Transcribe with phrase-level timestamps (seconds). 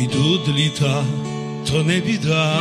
[0.00, 1.04] Ідуть літа,
[1.70, 2.60] то не біда.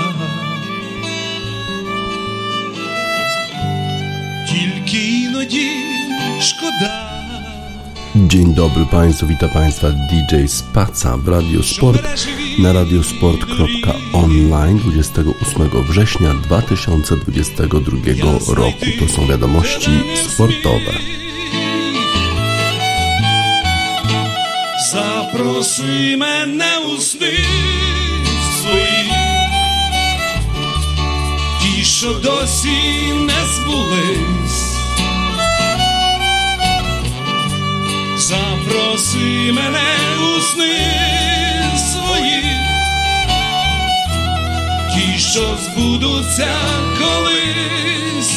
[4.50, 5.70] Тільки іноді
[6.42, 7.06] szkoda.
[8.16, 12.02] Dzień dobry Państwu, witam Państwa DJ Spaca w Radio Sport
[12.60, 18.86] na radiosport.online 28 września 2022 roku.
[19.00, 19.92] To są wiadomości
[20.28, 20.92] sportowe.
[25.33, 27.39] Запроси мене у сни
[28.61, 29.13] свої,
[31.61, 34.77] ті, що досі не збулись.
[38.17, 40.79] Запроси мене у сни
[41.93, 42.43] свої,
[44.95, 46.55] ті, що збудуться
[46.99, 48.33] колись.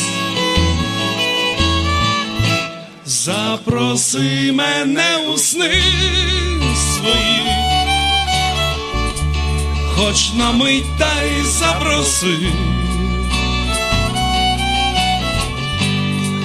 [3.06, 5.82] Запроси мене у сни
[7.04, 7.42] свої,
[9.96, 12.38] хоч на мить та й запроси.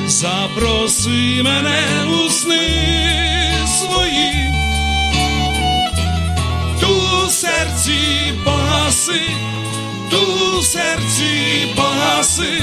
[0.06, 1.80] Запроси мене
[2.24, 2.68] у сни
[3.78, 4.50] свої,
[6.80, 9.20] ту серці погаси,
[10.10, 12.62] ту серці погаси.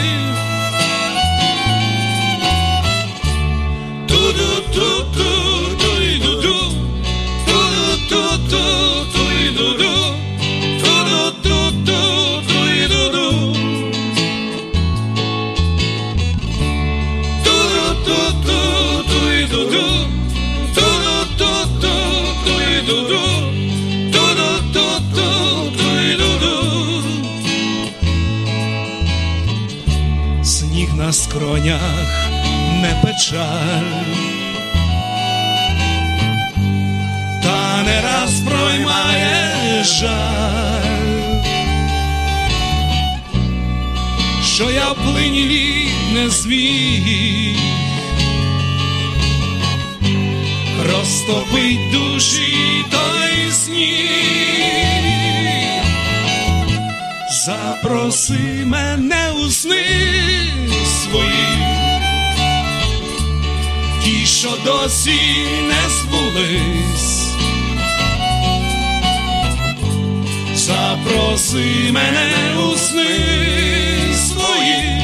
[4.07, 5.74] Ту-ду-ту-ту,
[31.65, 32.29] скронях
[32.81, 33.91] не печаль,
[37.43, 41.43] та не раз проймає жаль,
[44.43, 47.57] що я плині не зміг
[50.83, 55.24] розтопить душі той сніг.
[57.45, 59.85] Запроси мене у сни
[61.03, 61.57] свої,
[64.03, 65.19] ті, що досі
[65.67, 67.27] не збулись.
[70.55, 73.09] Запроси мене у сни
[74.27, 75.01] свої,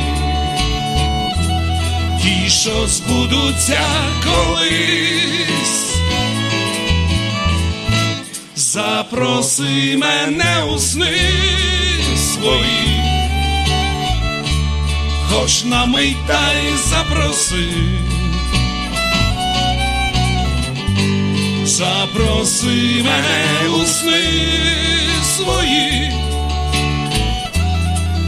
[2.22, 3.82] ті, що збудуться
[4.24, 5.96] колись.
[8.56, 11.52] Запроси мене у сни
[12.42, 13.02] свої,
[15.30, 17.66] хоч на мить та й запроси.
[21.66, 24.24] Запроси мене у сни
[25.36, 26.12] свої,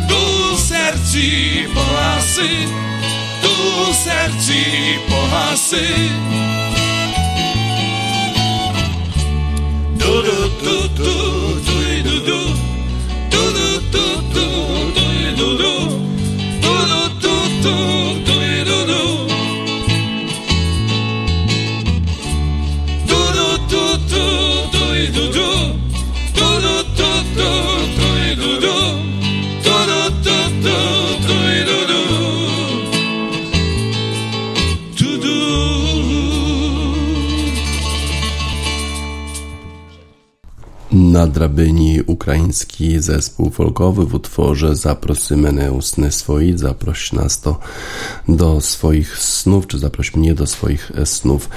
[0.10, 2.50] ту серці погаси,
[3.42, 4.66] ту серці
[5.10, 5.88] погаси.
[9.98, 11.53] Ду-ду-ду-ду, ду-ду-ду,
[14.44, 15.03] tudo.
[41.14, 47.60] Na drabyni ukraiński zespół folkowy w utworze Zaprosy mnie usny swoi, zaproś nas to
[48.28, 51.50] do swoich snów, czy zaproś mnie do swoich snów.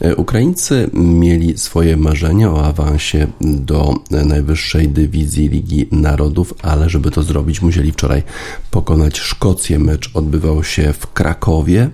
[0.00, 7.22] E, Ukraińcy mieli swoje marzenia o awansie do najwyższej dywizji Ligi Narodów, ale żeby to
[7.22, 8.22] zrobić musieli wczoraj
[8.70, 9.78] pokonać Szkocję.
[9.78, 11.90] Mecz odbywał się w Krakowie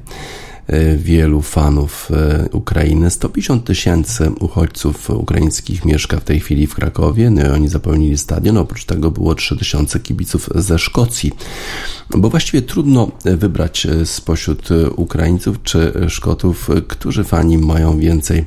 [0.96, 3.10] wielu fanów e, Ukrainy.
[3.10, 7.30] 150 tysięcy uchodźców ukraińskich mieszka w tej chwili w Krakowie.
[7.30, 8.56] No i oni zapełnili stadion.
[8.56, 11.32] Oprócz tego było 3000 kibiców ze Szkocji.
[12.16, 18.44] Bo właściwie trudno wybrać spośród Ukraińców czy Szkotów, którzy fani mają więcej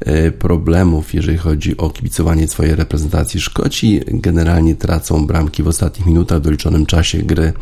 [0.00, 3.40] e, problemów, jeżeli chodzi o kibicowanie swojej reprezentacji.
[3.40, 7.52] Szkoci generalnie tracą bramki w ostatnich minutach, w doliczonym czasie gry.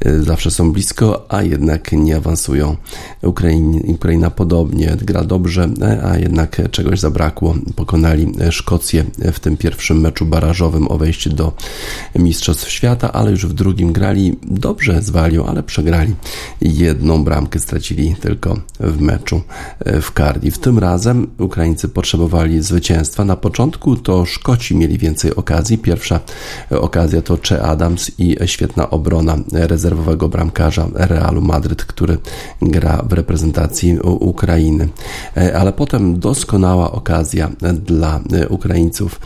[0.00, 2.76] E, Zawsze są blisko, a jednak nie awansują.
[3.38, 5.68] Ukraina, Ukraina podobnie gra dobrze,
[6.04, 7.54] a jednak czegoś zabrakło.
[7.76, 11.52] Pokonali Szkocję w tym pierwszym meczu barażowym o wejście do
[12.14, 16.14] Mistrzostw Świata, ale już w drugim grali dobrze z Walią, ale przegrali.
[16.60, 19.40] Jedną bramkę stracili tylko w meczu
[19.86, 20.58] w Cardiff.
[20.58, 23.24] Tym razem Ukraińcy potrzebowali zwycięstwa.
[23.24, 25.78] Na początku to Szkoci mieli więcej okazji.
[25.78, 26.20] Pierwsza
[26.70, 32.18] okazja to Che Adams i świetna obrona rezerwowego bramkarza Realu Madryt, który
[32.62, 33.27] gra w reprezentacji
[34.02, 34.88] Ukrainy.
[35.54, 39.20] Ale potem doskonała okazja dla Ukraińców.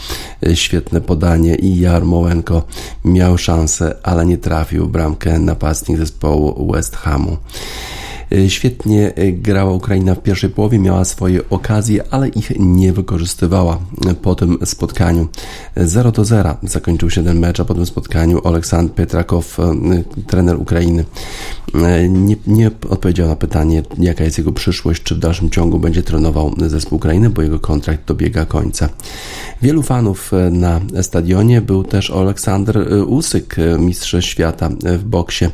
[0.54, 2.62] Świetne podanie i Jarmołenko
[3.04, 7.36] miał szansę, ale nie trafił bramkę napastnik zespołu West Hamu.
[8.32, 13.78] E, świetnie e, grała Ukraina w pierwszej połowie, miała swoje okazje, ale ich nie wykorzystywała
[14.22, 15.28] po tym spotkaniu.
[15.76, 19.74] 0 do 0 zakończył się ten mecz, a po tym spotkaniu Aleksandr Petrakow, e,
[20.26, 21.04] trener Ukrainy,
[22.08, 26.54] nie, nie odpowiedział na pytanie, jaka jest jego przyszłość, czy w dalszym ciągu będzie trenował
[26.66, 28.88] zespół Ukrainy, bo jego kontrakt dobiega końca.
[29.62, 35.48] Wielu fanów na stadionie był też Aleksander Usyk, mistrz świata w boksie,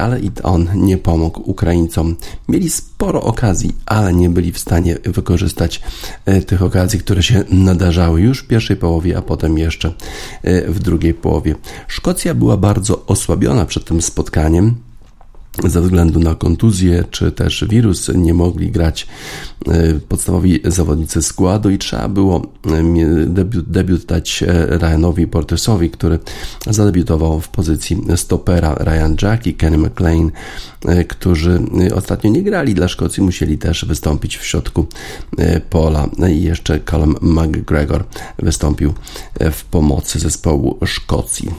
[0.00, 2.01] ale i on nie pomógł Ukraińcom
[2.48, 5.80] mieli sporo okazji, ale nie byli w stanie wykorzystać
[6.24, 9.94] e, tych okazji, które się nadarzały już w pierwszej połowie, a potem jeszcze
[10.42, 11.54] e, w drugiej połowie.
[11.88, 14.74] Szkocja była bardzo osłabiona przed tym spotkaniem
[15.64, 19.06] ze względu na kontuzję czy też wirus nie mogli grać
[19.68, 24.46] e, podstawowi zawodnicy składu i trzeba było e, debiut, debiut dać e,
[24.78, 26.18] Ryanowi Portesowi, który
[26.66, 30.30] zadebiutował w pozycji stopera Ryan Jack i Kenny McLean,
[31.08, 31.60] którzy
[31.94, 34.86] ostatnio nie grali dla Szkocji, musieli też wystąpić w środku
[35.70, 38.04] pola no i jeszcze Callum McGregor
[38.38, 38.92] wystąpił
[39.52, 41.50] w pomocy zespołu Szkocji.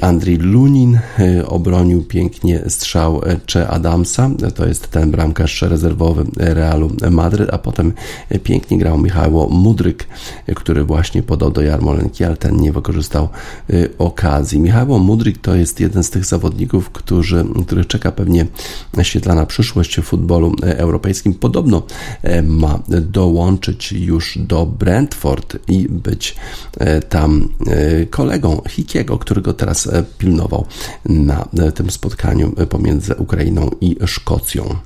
[0.00, 0.98] Andrii Lunin
[1.46, 7.92] obronił pięknie strzał Cze Adamsa, to jest ten bramkarz rezerwowy Realu Madryt, a potem
[8.42, 10.06] pięknie grał Michał Mudryk,
[10.54, 13.28] który właśnie podał do Jarmolenki, ale ten nie wykorzystał
[13.98, 14.60] okazji.
[14.60, 18.46] Michał Mudryk to jest jeden z tych zawodników, którzy, których czeka pewnie
[19.02, 21.34] świetlana przyszłość w futbolu europejskim.
[21.34, 21.82] Podobno
[22.42, 26.36] ma dołączyć już do Brentford i być
[27.08, 27.48] tam
[28.10, 30.66] kolegą Hikiego, którego teraz e, pilnował
[31.04, 34.76] na e, tym spotkaniu e, pomiędzy Ukrainą i Szkocją.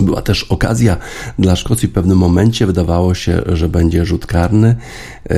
[0.00, 0.96] Była też okazja
[1.38, 2.66] dla Szkocji w pewnym momencie.
[2.66, 4.76] Wydawało się, że będzie rzut karny.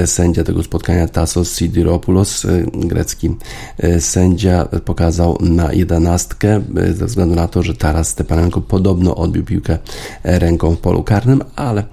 [0.07, 3.31] Sędzia tego spotkania, Tassos Sidiropoulos, grecki
[3.99, 6.63] sędzia, pokazał na jedenastkę
[6.95, 9.79] ze względu na to, że Taras Stepanenko podobno odbił piłkę
[10.25, 11.85] ręką w polu karnym, ale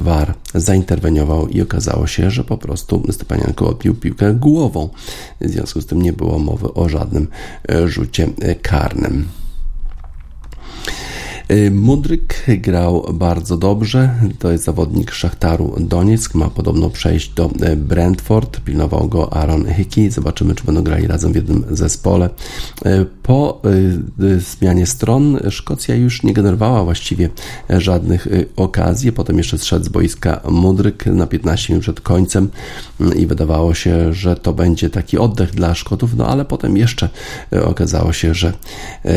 [0.00, 4.88] VAR zainterweniował i okazało się, że po prostu Stepanenko odbił piłkę głową.
[5.40, 7.28] W związku z tym nie było mowy o żadnym
[7.86, 8.28] rzucie
[8.62, 9.28] karnym.
[11.50, 14.14] Y, Mudryk grał bardzo dobrze.
[14.38, 16.34] To jest zawodnik Szachtaru Donieck.
[16.34, 18.60] Ma podobno przejść do y, Brentford.
[18.60, 20.10] Pilnował go Aaron Hickey.
[20.10, 22.30] Zobaczymy, czy będą grali razem w jednym zespole.
[22.86, 23.62] Y, po
[24.38, 27.28] zmianie stron Szkocja już nie generowała właściwie
[27.70, 29.12] żadnych okazji.
[29.12, 32.48] Potem jeszcze zszedł z boiska Mudryk na 15 minut przed końcem
[33.16, 37.08] i wydawało się, że to będzie taki oddech dla Szkotów, no ale potem jeszcze
[37.64, 38.52] okazało się, że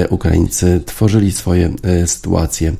[0.09, 1.73] Ukraińcy tworzyli swoje
[2.21, 2.73] sytuację.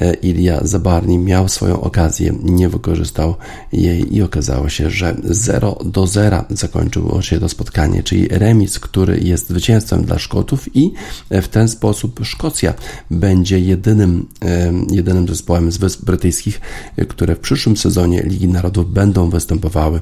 [0.00, 3.34] E, Ilia Zabarni miał swoją okazję, nie wykorzystał
[3.72, 9.20] jej i okazało się, że 0 do 0 zakończyło się to spotkanie, czyli remis, który
[9.20, 10.92] jest zwycięstwem dla Szkotów i
[11.30, 12.74] w ten sposób Szkocja
[13.10, 16.60] będzie jedynym, e, jedynym zespołem z Wysp Brytyjskich,
[17.08, 20.00] które w przyszłym sezonie Ligi Narodów będą występowały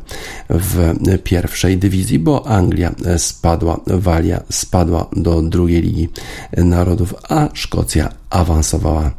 [0.51, 0.95] w
[1.25, 6.09] pierwszej dywizji, bo Anglia spadła, Walia spadła do drugiej Ligi
[6.57, 9.11] Narodów, a Szkocja awansowała.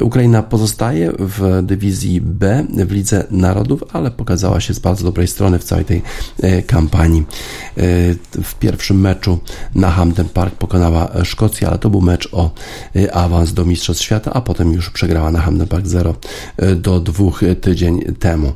[0.00, 5.58] Ukraina pozostaje w dywizji B w Lidze Narodów, ale pokazała się z bardzo dobrej strony
[5.58, 6.02] w całej tej
[6.42, 7.20] e, kampanii.
[7.20, 7.82] E,
[8.42, 9.38] w pierwszym meczu
[9.74, 12.50] na Hampden Park pokonała Szkocję, ale to był mecz o
[12.96, 16.14] e, awans do Mistrzostw Świata, a potem już przegrała na Hampden Park 0
[16.76, 18.52] do 2 tydzień temu,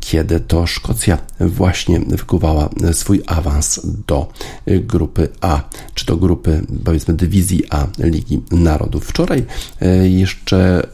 [0.00, 4.28] kiedy to Szkocja właśnie wykuwała swój awans do
[4.66, 5.62] grupy A,
[5.94, 9.04] czy do grupy powiedzmy dywizji A Ligi Narodów.
[9.04, 9.44] Wczoraj Wczoraj
[9.80, 10.88] e, jeszcze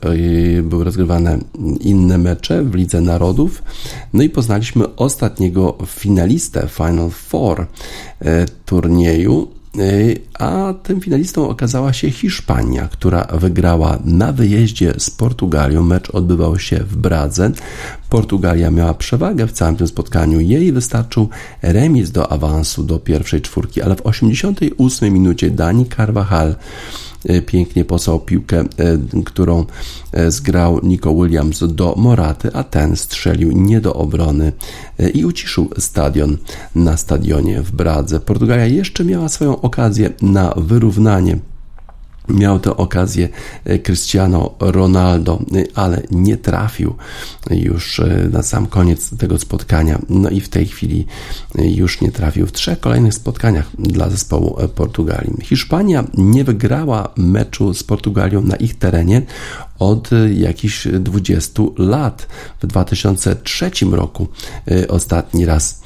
[0.59, 1.39] e, były rozgrywane
[1.81, 3.63] inne mecze w Lidze Narodów.
[4.13, 7.67] No i poznaliśmy ostatniego finalistę Final Four
[8.21, 9.49] e, turnieju
[10.39, 15.83] a tym finalistą okazała się Hiszpania, która wygrała na wyjeździe z Portugalią.
[15.83, 17.51] Mecz odbywał się w Bradze.
[18.09, 20.41] Portugalia miała przewagę w całym tym spotkaniu.
[20.41, 21.29] Jej wystarczył
[21.63, 26.55] remis do awansu do pierwszej czwórki, ale w 88 minucie Dani Carvajal
[27.47, 28.65] pięknie posłał piłkę,
[29.25, 29.65] którą
[30.29, 34.53] zgrał Nico Williams do Moraty, a ten strzelił nie do obrony
[35.15, 36.37] i uciszył stadion
[36.75, 38.21] na stadionie w Bradze.
[38.21, 41.39] Portugalia jeszcze miała swoją okazję na wyrównanie
[42.35, 43.29] Miał tę okazję
[43.65, 46.95] e, Cristiano Ronaldo, e, ale nie trafił
[47.51, 49.99] już e, na sam koniec tego spotkania.
[50.09, 51.07] No i w tej chwili
[51.59, 55.33] już nie trafił w trzech kolejnych spotkaniach dla zespołu Portugalii.
[55.43, 59.23] Hiszpania nie wygrała meczu z Portugalią na ich terenie
[59.79, 62.27] od jakichś 20 lat.
[62.63, 64.29] W 2003 roku
[64.89, 65.83] ostatni raz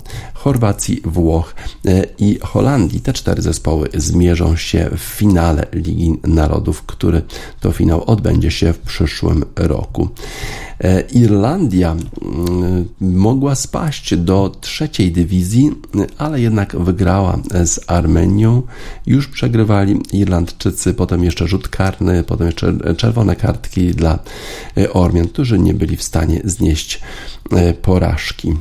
[0.46, 1.54] Chorwacji, Włoch
[1.86, 3.00] e, i Holandii.
[3.00, 7.22] Te cztery zespoły zmierzą się w finale Ligi Narodów, który
[7.60, 10.08] to finał odbędzie się w przyszłym roku.
[10.80, 11.96] E, Irlandia
[13.00, 15.70] mogła spaść do trzeciej dywizji,
[16.18, 18.62] ale jednak wygrała z Armenią.
[19.06, 24.18] Już przegrywali Irlandczycy, potem jeszcze rzut karny, potem jeszcze czerwone kartki dla
[24.76, 27.00] e, Ormian, którzy nie byli w stanie znieść
[27.82, 28.54] porażki.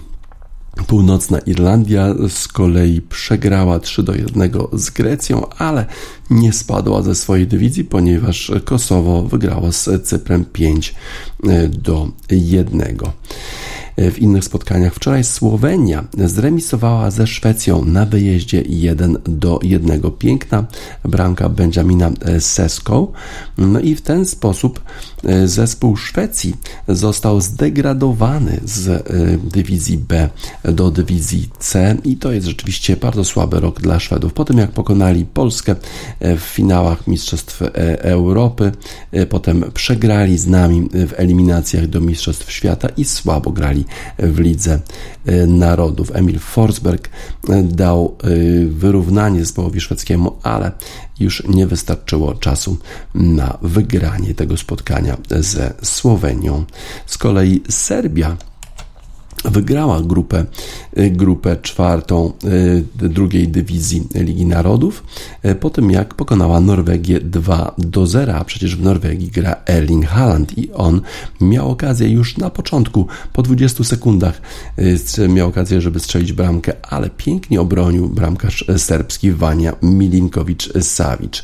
[0.87, 5.85] Północna Irlandia z kolei przegrała 3 do 1 z Grecją, ale
[6.29, 10.95] nie spadła ze swojej dywizji, ponieważ Kosowo wygrało z Cyprem 5
[11.69, 12.97] do 1
[13.97, 14.93] w innych spotkaniach.
[14.93, 20.01] Wczoraj Słowenia zremisowała ze Szwecją na wyjeździe 1 do 1.
[20.19, 20.65] Piękna
[21.03, 23.11] bramka Benjamina Sesko.
[23.57, 24.81] No i w ten sposób
[25.23, 26.55] e, zespół Szwecji
[26.87, 29.03] został zdegradowany z e,
[29.37, 30.29] dywizji B
[30.63, 34.33] do dywizji C i to jest rzeczywiście bardzo słaby rok dla Szwedów.
[34.33, 35.75] Po tym jak pokonali Polskę
[36.19, 37.61] e, w finałach Mistrzostw
[37.99, 38.71] Europy,
[39.29, 43.84] potem przegrali z nami w eliminacjach do Mistrzostw Świata i słabo grali
[44.19, 44.79] w Lidze
[45.25, 46.11] e, Narodów.
[46.15, 47.09] Emil Forsberg
[47.49, 48.27] e, dał e,
[48.65, 50.71] wyrównanie zespołowi szwedzkiemu, ale
[51.19, 52.77] już nie wystarczyło czasu
[53.15, 56.65] na wygranie tego spotkania ze Słowenią.
[57.05, 58.37] Z kolei Serbia
[59.51, 60.45] wygrała grupę,
[60.97, 62.33] y, grupę czwartą
[63.03, 65.03] y, drugiej dywizji Ligi Narodów,
[65.45, 70.05] y, po tym jak pokonała Norwegię 2 do 0, a przecież w Norwegii gra Erling
[70.07, 71.01] Haaland i on
[71.41, 74.41] miał okazję już na początku, po 20 sekundach
[75.29, 81.43] miał okazję, żeby strzelić bramkę, ale pięknie obronił bramkarz serbski Wania Milinkowicz-Savic.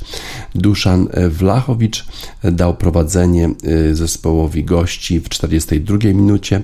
[0.55, 2.05] Duszan Wlachowicz
[2.43, 3.50] dał prowadzenie
[3.93, 6.62] zespołowi gości w 42 minucie.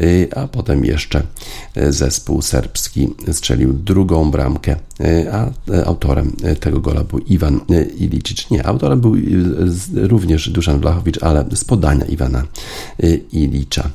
[0.00, 1.22] Y, a potem jeszcze
[1.76, 5.50] y, zespół serbski strzelił drugą bramkę, y, a
[5.86, 7.60] autorem tego gola był Iwan
[7.98, 8.50] Ilicic.
[8.50, 9.14] Nie, autorem był
[9.94, 12.44] również Duszan Blachowicz, ale z podania Iwana
[13.32, 13.90] Ilicza.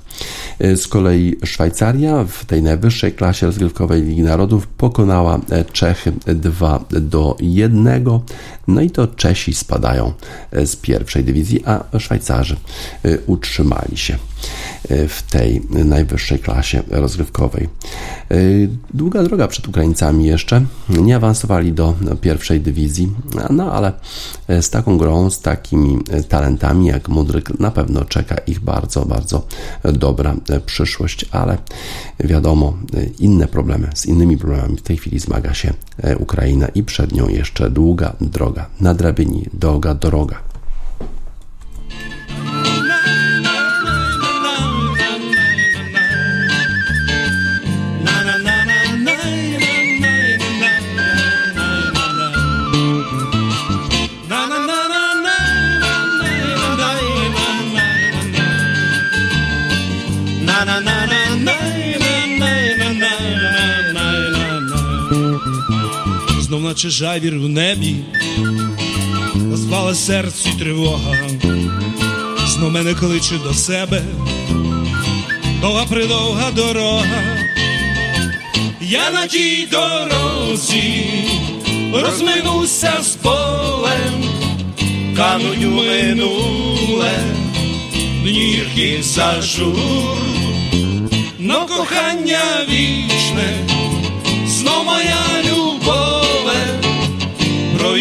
[0.59, 5.39] Z kolei Szwajcaria w tej najwyższej klasie rozgrywkowej Ligi Narodów pokonała
[5.71, 8.03] Czechy 2 do 1.
[8.67, 10.13] No i to Czesi spadają
[10.65, 12.55] z pierwszej dywizji, a Szwajcarzy
[13.27, 14.17] utrzymali się
[14.89, 17.69] w tej najwyższej klasie rozgrywkowej.
[18.93, 20.65] Długa droga przed Ukraińcami jeszcze.
[20.89, 23.11] Nie awansowali do pierwszej dywizji,
[23.49, 23.91] no ale
[24.49, 29.47] z taką grą, z takimi talentami jak Mudryk na pewno czeka ich bardzo, bardzo
[29.93, 30.35] dobra
[30.65, 31.57] przyszłość, ale
[32.19, 32.77] wiadomo,
[33.19, 35.73] inne problemy, z innymi problemami w tej chwili zmaga się
[36.19, 40.52] Ukraina i przed nią jeszcze długa droga na drabinie, droga, droga.
[66.73, 67.95] Наче жайвір в небі,
[69.35, 71.17] назвала серці тривога,
[72.47, 74.01] знов мене кличе до себе,
[75.61, 77.23] довга придовга дорога,
[78.81, 81.05] я на тій дорозі.
[81.93, 84.23] Розминуся з полем,
[85.17, 87.11] кануть минуле,
[88.23, 90.17] дні за жур,
[91.39, 93.67] но кохання вічне,
[94.47, 95.32] знов моя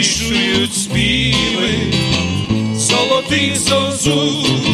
[0.03, 1.37] Deixo-lhe o despido
[2.77, 4.72] Só lotinhos são azuis.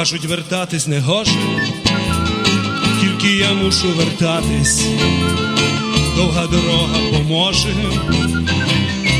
[0.00, 1.30] Кажуть, вертатись не гоже,
[3.00, 4.86] тільки я мушу вертатись,
[6.16, 7.74] довга дорога поможе,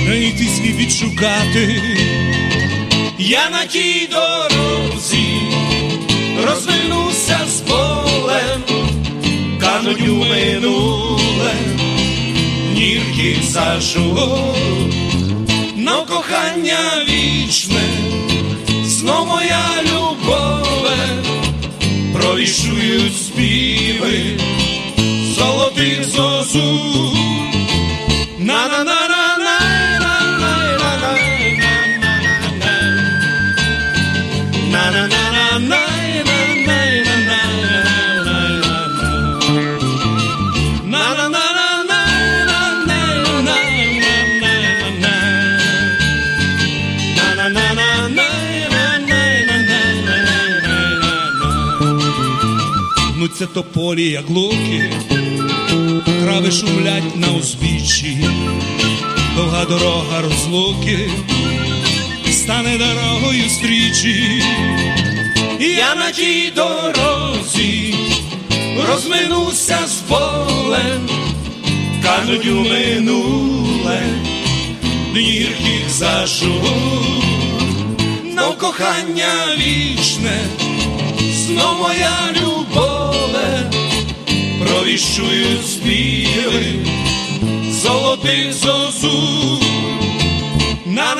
[0.04, 1.82] знайти свій відшукати.
[3.18, 5.40] Я на тій дорозі
[6.46, 8.62] розвернуся з болем,
[9.60, 11.54] кануть у минуле,
[12.74, 14.30] нірки зажу,
[15.76, 17.82] но кохання вічне,
[18.84, 19.99] знов моя любове,
[22.60, 24.38] провішують співи
[25.34, 27.19] золотих зозу.
[53.80, 54.92] Тополі, як луки,
[56.20, 58.18] трави шумлять на узбіччі,
[59.36, 61.10] довга дорога розлуки,
[62.32, 64.42] стане дорогою стрічі,
[65.60, 67.94] я на тій дорозі
[68.88, 71.08] розминуся з болем,
[72.02, 74.02] кануть у минуле,
[75.16, 76.62] гірких зажу,
[78.24, 80.40] но кохання вічне,
[81.34, 83.69] знов моя любове,
[84.90, 86.86] провіщують співи
[87.70, 89.60] золотих зозу.
[90.86, 91.14] на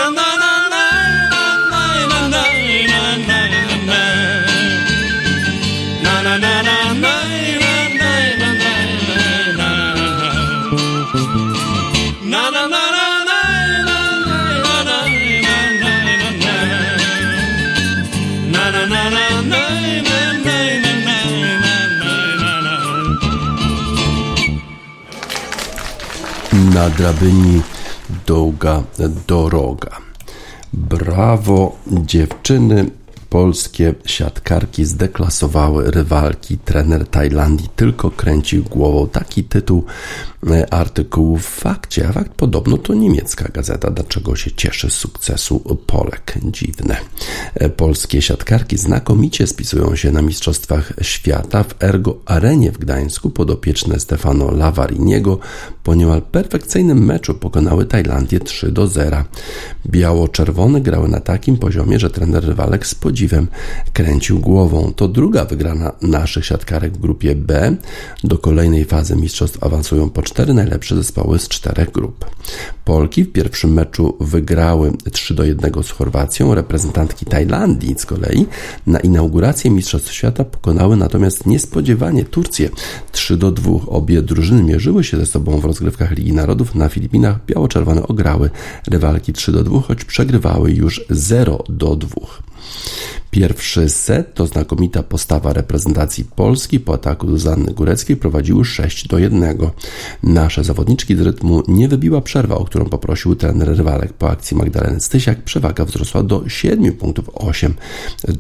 [26.81, 27.63] Na drabyni
[28.27, 28.83] długa
[29.27, 29.91] doroga.
[30.73, 32.91] Brawo dziewczyny,
[33.31, 36.59] polskie siatkarki zdeklasowały rywalki.
[36.59, 39.09] Trener Tajlandii tylko kręcił głową.
[39.09, 39.85] Taki tytuł
[40.51, 43.91] e, artykułu w fakcie, a fakt podobno to niemiecka gazeta.
[43.91, 46.35] Dlaczego się cieszy z sukcesu Polek?
[46.45, 46.97] Dziwne.
[47.55, 51.63] E, Polskie siatkarki znakomicie spisują się na Mistrzostwach Świata.
[51.63, 55.39] W Ergo Arenie w Gdańsku podopieczne Stefano Lavariniego
[55.83, 59.25] po niemal perfekcyjnym meczu pokonały Tajlandię 3 do 0.
[59.87, 63.49] Biało-czerwone grały na takim poziomie, że trener rywalek z podziwem
[63.93, 64.93] kręcił głową.
[64.97, 67.77] To druga wygrana naszych siatkarek w grupie B.
[68.25, 72.25] Do kolejnej fazy mistrzostw awansują po cztery najlepsze zespoły z czterech grup.
[72.85, 76.55] Polki w pierwszym meczu wygrały 3 do 1 z Chorwacją.
[76.55, 78.47] Reprezentantki Tajlandii z kolei
[78.87, 82.69] na inaugurację Mistrzostw Świata pokonały natomiast niespodziewanie Turcję
[83.13, 83.71] 3 do 2.
[83.87, 86.75] Obie drużyny mierzyły się ze sobą w rozgrywkach Ligi Narodów.
[86.75, 88.51] Na Filipinach biało-czerwone ograły
[88.87, 92.11] rywalki 3 do 2, choć przegrywały już 0 do 2.
[93.31, 96.81] Pierwszy set to znakomita postawa reprezentacji Polski.
[96.81, 99.59] Po ataku Zuzanny Góreckiej prowadziły 6 do 1.
[100.23, 104.13] Nasze zawodniczki z rytmu nie wybiła przerwa, o którą poprosił trener rywalek.
[104.13, 107.75] Po akcji Magdaleny Stysiak przewaga wzrosła do 7 punktów 8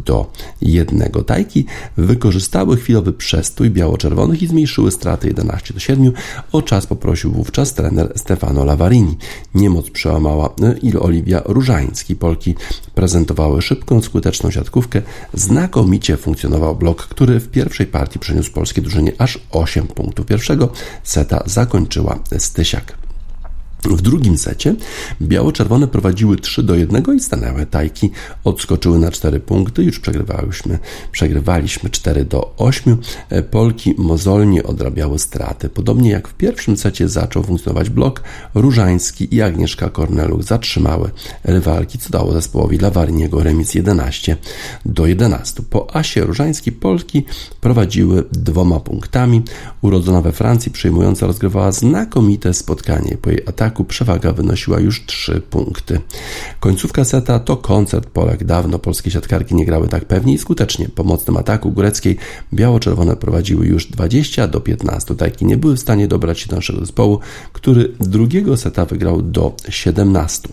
[0.04, 1.10] do 1.
[1.26, 1.64] Tajki
[1.96, 6.12] wykorzystały chwilowy przestój biało-czerwonych i zmniejszyły straty 11 do 7.
[6.52, 9.16] O czas poprosił wówczas trener Stefano Lavarini.
[9.54, 12.16] Niemoc przełamała i Oliwia Różański.
[12.16, 12.54] Polki
[12.94, 14.50] prezentowały szybką, skuteczną
[15.34, 20.26] znakomicie funkcjonował blok, który w pierwszej partii przyniósł polskiej drużynie aż 8 punktów.
[20.26, 23.09] Pierwszego seta zakończyła Stysiak.
[23.84, 24.74] W drugim secie
[25.22, 28.10] biało-czerwone prowadziły 3 do 1 i stanęły tajki
[28.44, 29.82] odskoczyły na 4 punkty.
[29.82, 30.78] Już przegrywaliśmy,
[31.12, 32.96] przegrywaliśmy 4 do 8.
[33.50, 35.68] Polki mozolnie odrabiały straty.
[35.68, 38.22] Podobnie jak w pierwszym secie zaczął funkcjonować blok,
[38.54, 41.10] Różański i Agnieszka Korneluk zatrzymały
[41.44, 44.36] rywalki, co dało zespołowi Lawarniego remis 11
[44.86, 45.62] do 11.
[45.70, 47.24] Po asie Różański Polki
[47.60, 49.42] prowadziły dwoma punktami.
[49.80, 53.16] Urodzona we Francji przyjmująca rozgrywała znakomite spotkanie.
[53.22, 56.00] Po jej ataku przewaga wynosiła już 3 punkty.
[56.60, 58.44] Końcówka seta to koncert Polek.
[58.44, 60.88] Dawno polskie siatkarki nie grały tak pewnie i skutecznie.
[60.88, 62.16] Po mocnym ataku góreckiej
[62.54, 65.16] biało-czerwone prowadziły już 20 do 15.
[65.16, 67.18] Tajki nie były w stanie dobrać się do naszego zespołu,
[67.52, 70.48] który drugiego seta wygrał do 17.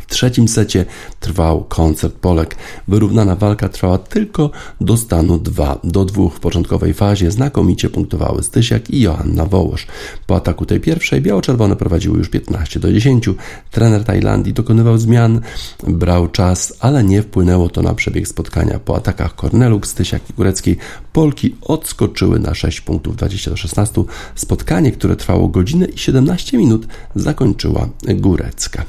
[0.00, 0.84] W trzecim secie
[1.20, 2.56] trwał koncert Polek.
[2.88, 4.50] Wyrównana walka trwała tylko
[4.80, 6.28] do stanu 2 do 2.
[6.28, 9.86] W początkowej fazie znakomicie punktowały Stysiak i Joanna Wołosz.
[10.26, 13.30] Po ataku tej pierwszej biało-czerwone prowadziły już 15 do 10.
[13.70, 15.40] Trener Tajlandii dokonywał zmian,
[15.88, 18.78] brał czas, ale nie wpłynęło to na przebieg spotkania.
[18.78, 20.76] Po atakach Korneluk, Stysiak i Góreckiej
[21.12, 24.02] Polki odskoczyły na 6 punktów 20 do 16.
[24.34, 28.84] Spotkanie, które trwało godzinę i 17 minut zakończyła Górecka.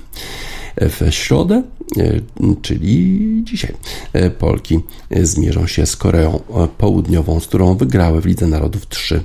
[0.81, 1.63] W środę,
[1.97, 2.19] e,
[2.62, 3.73] czyli dzisiaj,
[4.13, 4.79] e, Polki
[5.21, 6.39] zmierzą się z Koreą
[6.77, 9.23] Południową, z którą wygrały w Lidze Narodów 3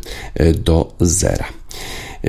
[0.65, 1.45] do 0.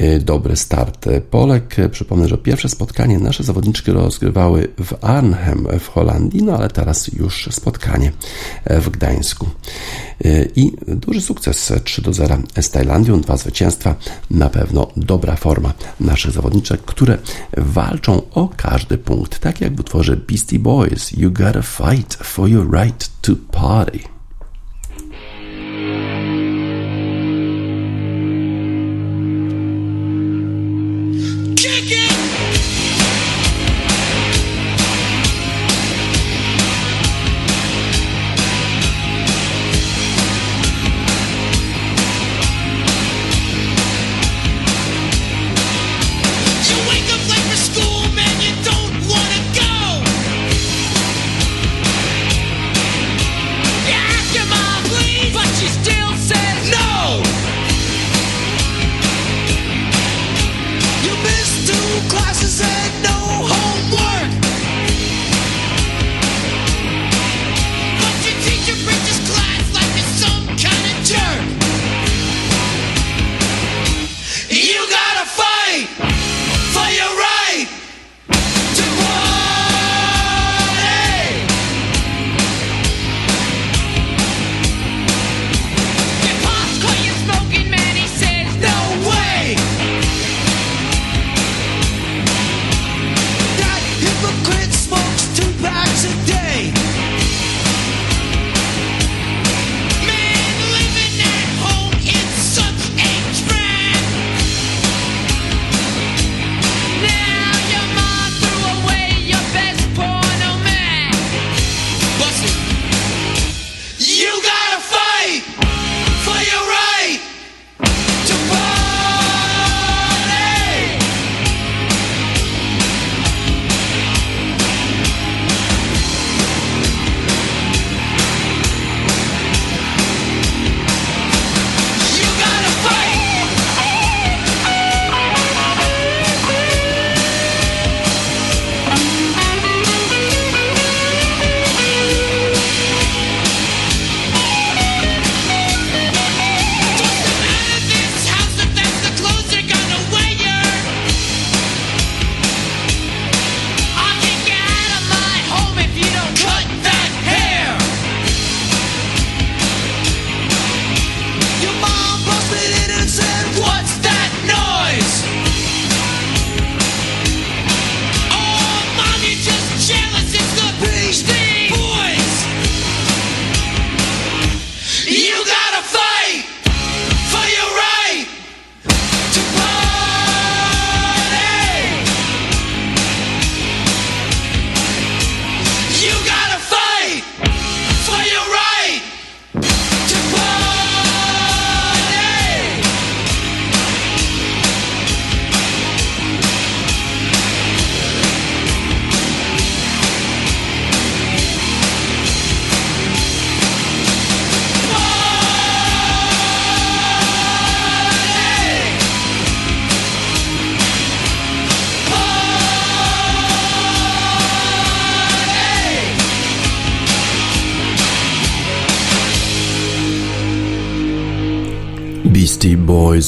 [0.02, 1.76] Y, dobry start Polek.
[1.92, 7.50] Przypomnę, że pierwsze spotkanie nasze zawodniczki rozgrywały w Arnhem w Holandii, no ale teraz już
[7.52, 8.12] spotkanie
[8.66, 9.50] w Gdańsku.
[10.26, 13.96] Y, I duży sukces 3 do 0 z Tajlandią, dwa zwycięstwa,
[14.32, 17.18] na pewno dobra forma naszych zawodniczek, które
[17.58, 22.74] walczą o każdy punkt, tak jak w utworze Beastie Boys, You Gotta Fight for Your
[22.74, 24.19] Right to Party.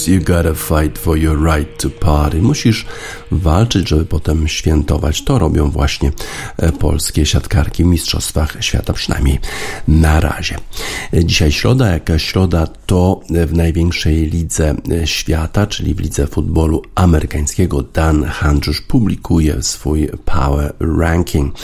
[0.08, 2.42] You gotta fight for your right to party.
[2.42, 2.86] Musisz
[3.32, 5.24] walczyć, żeby potem świętować.
[5.24, 6.12] To robią właśnie
[6.58, 9.40] e, polskie siatkarki w Mistrzostwach Świata, przynajmniej
[9.88, 10.56] na razie.
[11.14, 14.76] E, dzisiaj środa, jaka środa to w największej lidze
[15.06, 21.56] świata, czyli w lidze futbolu amerykańskiego, Dan Handrzusz publikuje swój Power Ranking,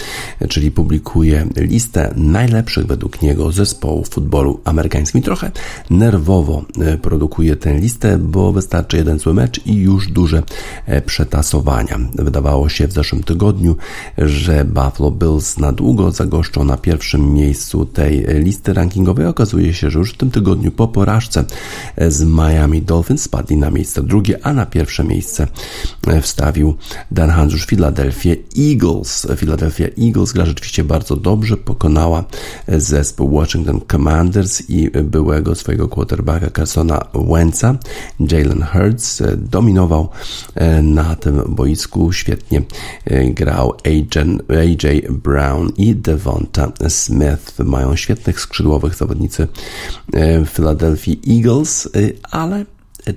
[0.50, 5.26] czyli publikuje listę najlepszych według niego zespołów futbolu amerykańskiego.
[5.26, 5.52] trochę
[5.90, 10.44] nerwowo e, produkuje tę listę, bo wystarczy jeden zły mecz i już duże
[10.86, 12.00] e, przetasowania.
[12.16, 13.76] Wydawało się w zeszłym tygodniu,
[14.18, 19.26] że Buffalo Bills na długo zagoszczą na pierwszym miejscu tej listy rankingowej.
[19.26, 21.17] Okazuje się, że już w tym tygodniu po porażce
[22.08, 25.48] z Miami Dolphins spadli na miejsce drugie, a na pierwsze miejsce
[26.22, 26.76] wstawił
[27.12, 29.28] Dan Handzusz Philadelphia Eagles.
[29.38, 32.24] Philadelphia Eagles gra rzeczywiście bardzo dobrze, pokonała
[32.68, 37.78] zespół Washington Commanders i byłego swojego quarterbacka Carsona Wentza.
[38.32, 40.10] Jalen Hurts dominował
[40.84, 42.62] na tym boisku, świetnie
[43.28, 43.74] grał
[44.50, 47.60] AJ Brown i Devonta Smith.
[47.60, 49.48] Mają świetnych skrzydłowych zawodnicy
[50.46, 51.90] w Philadelphia Eagles,
[52.32, 52.66] ale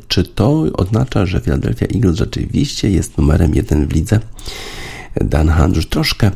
[0.09, 4.20] czy to oznacza, że Philadelphia Eagles rzeczywiście jest numerem jeden w lidze?
[5.24, 6.30] Dan Handrz troszkę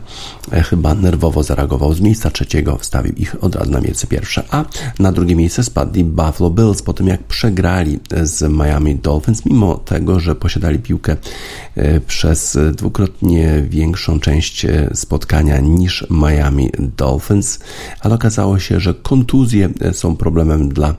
[0.53, 1.94] e, chyba nerwowo zareagował.
[1.94, 4.64] Z miejsca trzeciego wstawił ich od razu na miejsce pierwsze, a
[4.99, 10.20] na drugie miejsce spadli Buffalo Bills po tym jak przegrali z Miami Dolphins, mimo tego,
[10.20, 11.16] że posiadali piłkę
[11.75, 17.59] e, przez dwukrotnie większą część e, spotkania niż Miami Dolphins,
[18.01, 20.94] ale okazało się, że kontuzje są problemem dla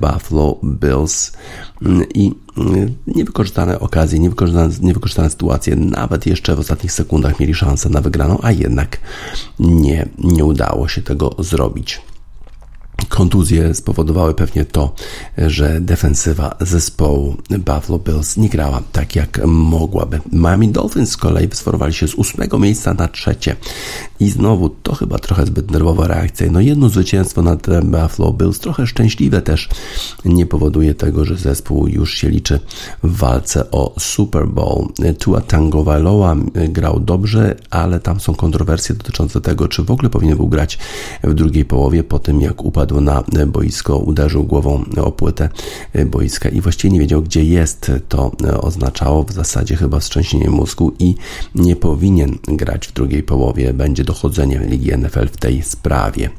[0.00, 1.32] Buffalo Bills
[1.82, 2.32] mm, i
[3.06, 8.52] niewykorzystane okazje, niewykorzystane, niewykorzystane sytuacje, nawet jeszcze w ostatnich sekundach mieli szansę na wygraną, a
[8.52, 8.98] jednak
[9.58, 12.00] nie, nie udało się tego zrobić.
[13.08, 14.94] Kontuzje spowodowały pewnie to,
[15.38, 20.20] że defensywa zespołu Buffalo Bills nie grała tak jak mogłaby.
[20.32, 23.56] Miami Dolphins z kolei wysforowali się z ósmego miejsca na trzecie
[24.20, 26.50] i znowu to chyba trochę zbyt nerwowa reakcja.
[26.50, 29.68] No jedno zwycięstwo nad Buffalo Bills, trochę szczęśliwe też,
[30.24, 32.60] nie powoduje tego, że zespół już się liczy
[33.02, 34.86] w walce o Super Bowl.
[35.18, 36.36] Tua Tagovailoa
[36.68, 40.78] grał dobrze, ale tam są kontrowersje dotyczące tego, czy w ogóle powinien był grać
[41.24, 45.48] w drugiej połowie po tym, jak upadł na boisko, uderzył głową o płytę
[46.06, 47.92] boiska i właściwie nie wiedział, gdzie jest.
[48.08, 51.14] To oznaczało w zasadzie chyba wstrząśnienie mózgu i
[51.54, 53.74] nie powinien grać w drugiej połowie.
[53.74, 56.30] Będzie dochodzenie Ligi NFL w tej sprawie.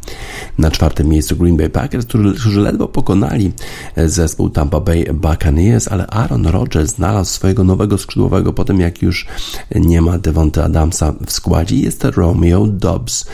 [0.58, 3.52] Na czwartym miejscu Green Bay Packers, którzy ledwo pokonali
[3.98, 9.28] zespół Tampa Bay Buccaneers, ale Aaron Rodgers znalazł swojego nowego skrzydłowego po tym, jak już
[9.76, 11.76] nie ma Devonta Adamsa w składzie.
[11.76, 13.26] Jest Romeo Dobbs.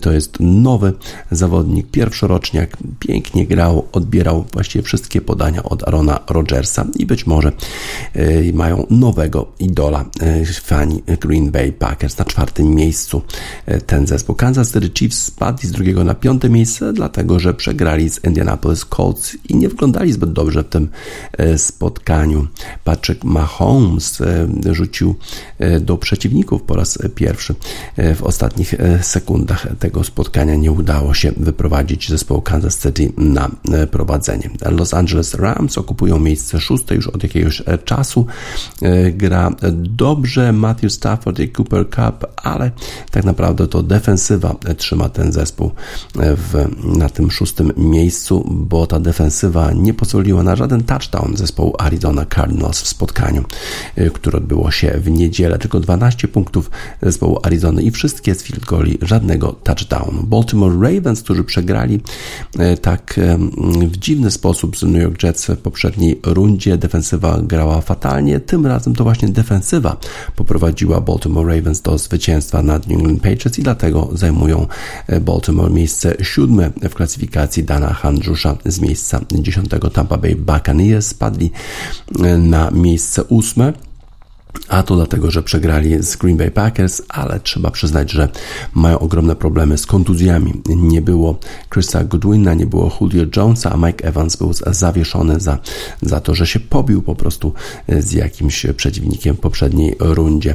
[0.00, 0.92] To jest nowy
[1.30, 7.52] zawodnik, pierwszoroczniak, pięknie grał, odbierał właściwie wszystkie podania od Arona Rodgersa i być może
[8.16, 10.04] y, mają nowego idola
[10.62, 13.22] fani Green Bay Packers na czwartym miejscu
[13.86, 14.34] ten zespół.
[14.34, 19.36] Kansas City Chiefs spadli z drugiego na piąte miejsce, dlatego że przegrali z Indianapolis Colts
[19.48, 20.88] i nie wyglądali zbyt dobrze w tym
[21.56, 22.46] spotkaniu.
[22.84, 24.22] Patrick Mahomes
[24.70, 25.14] rzucił
[25.80, 27.54] do przeciwników po raz pierwszy
[27.96, 30.54] w ostatnich sekundach tego spotkania.
[30.54, 34.50] Nie udało się wyprowadzić zespołu Kansas City na e, prowadzenie.
[34.70, 38.26] Los Angeles Rams okupują miejsce szóste już od jakiegoś e, czasu.
[38.82, 42.70] E, gra dobrze Matthew Stafford i Cooper Cup, ale
[43.10, 45.70] tak naprawdę to defensywa trzyma ten zespół
[46.14, 52.26] w, na tym szóstym miejscu, bo ta defensywa nie pozwoliła na żaden touchdown zespołu Arizona
[52.34, 53.44] Cardinals w spotkaniu,
[54.12, 55.58] które odbyło się w niedzielę.
[55.58, 56.70] Tylko 12 punktów
[57.02, 58.66] zespołu Arizony i wszystkie z field
[59.02, 60.22] żadnego touchdownu.
[60.22, 62.00] Baltimore Ravens, którzy przegrali
[62.58, 63.38] E, tak e,
[63.88, 66.78] w dziwny sposób z New York Jets w poprzedniej rundzie.
[66.78, 68.40] Defensywa grała fatalnie.
[68.40, 69.96] Tym razem to właśnie defensywa
[70.36, 74.66] poprowadziła Baltimore Ravens do zwycięstwa nad New England Patriots i dlatego zajmują
[75.06, 81.50] e, Baltimore miejsce siódme w klasyfikacji Dana Handrusza z miejsca dziesiątego Tampa Bay Buccaneers spadli
[82.38, 83.72] na miejsce ósme.
[84.68, 88.28] A to dlatego, że przegrali z Green Bay Packers, ale trzeba przyznać, że
[88.74, 90.62] mają ogromne problemy z kontuzjami.
[90.66, 91.38] Nie było
[91.72, 95.58] Chrisa Goodwina, nie było Julio Jonesa, a Mike Evans był zawieszony za,
[96.02, 97.52] za to, że się pobił po prostu
[97.88, 100.54] z jakimś przeciwnikiem w poprzedniej rundzie.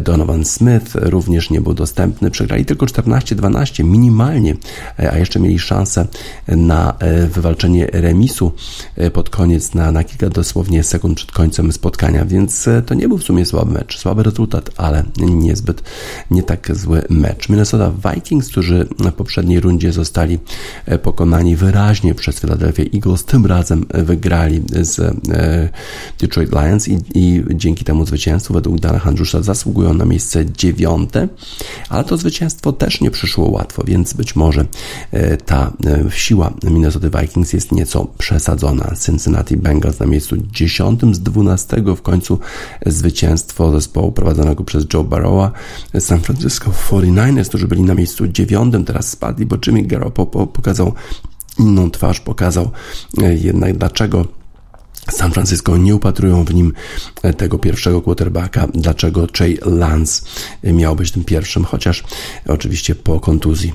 [0.00, 2.30] Donovan Smith również nie był dostępny.
[2.30, 4.56] Przegrali tylko 14-12 minimalnie,
[5.12, 6.06] a jeszcze mieli szansę
[6.48, 6.94] na
[7.30, 8.52] wywalczenie remisu
[9.12, 13.46] pod koniec, na, na kilka dosłownie sekund przed końcem spotkania, więc to nie był sumie
[13.46, 15.82] słaby mecz, słaby rezultat, ale niezbyt
[16.30, 17.48] nie tak zły mecz.
[17.48, 20.38] Minnesota Vikings, którzy w poprzedniej rundzie zostali
[20.86, 25.68] e, pokonani wyraźnie przez Philadelphia Eagles, tym razem wygrali z e,
[26.20, 31.28] Detroit Lions i, i dzięki temu zwycięstwu według Dana Handrusza zasługują na miejsce dziewiąte,
[31.88, 34.64] ale to zwycięstwo też nie przyszło łatwo, więc być może
[35.12, 35.72] e, ta
[36.10, 38.94] siła Minnesota Vikings jest nieco przesadzona.
[39.06, 42.38] Cincinnati Bengals na miejscu dziesiątym z dwunastego w końcu
[43.18, 45.52] zwycięstwo zespołu prowadzonego przez Joe Barrowa.
[45.98, 50.92] San Francisco 49ers, którzy byli na miejscu dziewiątym, teraz spadli, bo Jimmy Garoppolo pokazał
[51.58, 52.70] inną twarz, pokazał
[53.22, 54.26] e, jednak dlaczego
[55.10, 56.72] San Francisco nie upatrują w nim
[57.22, 58.68] e, tego pierwszego quarterbacka.
[58.74, 60.22] Dlaczego Jay Lance
[60.64, 62.04] miał być tym pierwszym, chociaż
[62.48, 63.72] oczywiście po kontuzji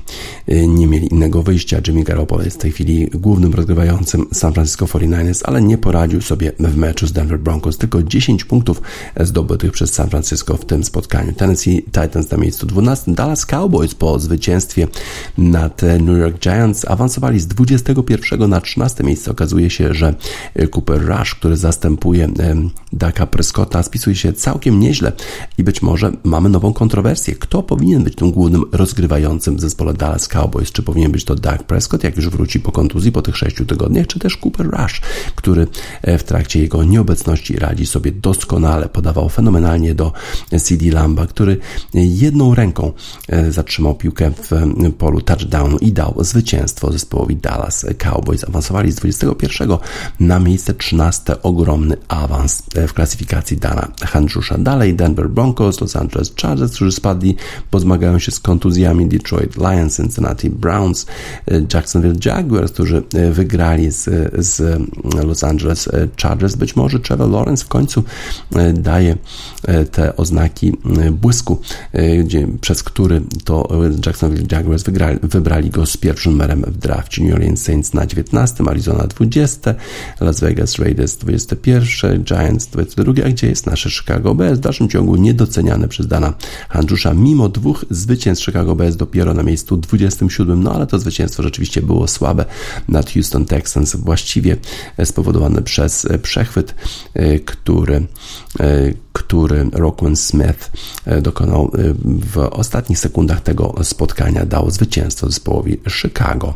[0.48, 1.80] e, nie mieli innego wyjścia.
[1.86, 6.52] Jimmy Garoppolo jest w tej chwili głównym rozgrywającym San Francisco 49ers, ale nie poradził sobie
[6.58, 7.78] w meczu z Denver Broncos.
[7.78, 8.82] Tylko 10 punktów
[9.20, 11.32] zdobytych przez San Francisco w tym spotkaniu.
[11.32, 13.14] Tennessee Titans na miejscu 12.
[13.14, 14.88] Dallas Cowboys po zwycięstwie
[15.38, 19.30] nad New York Giants awansowali z 21 na 13 miejsce.
[19.30, 20.14] Okazuje się, że
[20.72, 22.28] Cooper Rush Rush, który zastępuje
[22.92, 25.12] Daka Prescotta, spisuje się całkiem nieźle
[25.58, 27.34] i być może mamy nową kontrowersję.
[27.34, 30.72] Kto powinien być tym głównym rozgrywającym w zespole Dallas Cowboys?
[30.72, 34.06] Czy powinien być to Dak Prescott, jak już wróci po kontuzji po tych sześciu tygodniach,
[34.06, 35.00] czy też Cooper Rush,
[35.34, 35.66] który
[36.02, 40.12] e, w trakcie jego nieobecności radzi sobie doskonale, podawał fenomenalnie do
[40.62, 41.58] CD Lamba, który
[41.94, 42.92] jedną ręką
[43.28, 44.50] e, zatrzymał piłkę w
[44.98, 48.44] polu touchdownu i dał zwycięstwo zespołowi Dallas Cowboys.
[48.44, 49.68] Awansowali z 21
[50.20, 54.58] na miejsce 13 14 ogromny awans w klasyfikacji Dana Handrusza.
[54.58, 57.36] Dalej Denver Broncos, Los Angeles Chargers, którzy spadli,
[57.72, 61.06] bo zmagają się z kontuzjami Detroit Lions, Cincinnati Browns,
[61.74, 64.04] Jacksonville Jaguars, którzy wygrali z,
[64.38, 64.82] z
[65.24, 65.88] Los Angeles
[66.22, 66.54] Chargers.
[66.56, 68.04] Być może Trevor Lawrence w końcu
[68.74, 69.16] daje
[69.92, 70.72] te oznaki
[71.12, 71.60] błysku,
[72.24, 73.68] gdzie, przez który to
[74.06, 77.24] Jacksonville Jaguars wygrali, wybrali go z pierwszym numerem w drafcie.
[77.24, 79.74] New Orleans Saints na 19, Arizona 20,
[80.20, 84.58] Las Vegas Raiders Raiders 21, Giants 22, a gdzie jest nasze Chicago Bears?
[84.58, 86.34] W dalszym ciągu niedoceniane przez Dana
[86.68, 91.82] Handrusza, mimo dwóch zwycięstw Chicago Bears dopiero na miejscu 27, no ale to zwycięstwo rzeczywiście
[91.82, 92.44] było słabe
[92.88, 94.56] nad Houston Texans, właściwie
[95.04, 96.74] spowodowane przez przechwyt,
[97.14, 98.06] e, który,
[98.60, 100.70] e, który Rockwell Smith
[101.04, 101.70] e, dokonał
[102.04, 106.54] w ostatnich sekundach tego spotkania, dał zwycięstwo zespołowi Chicago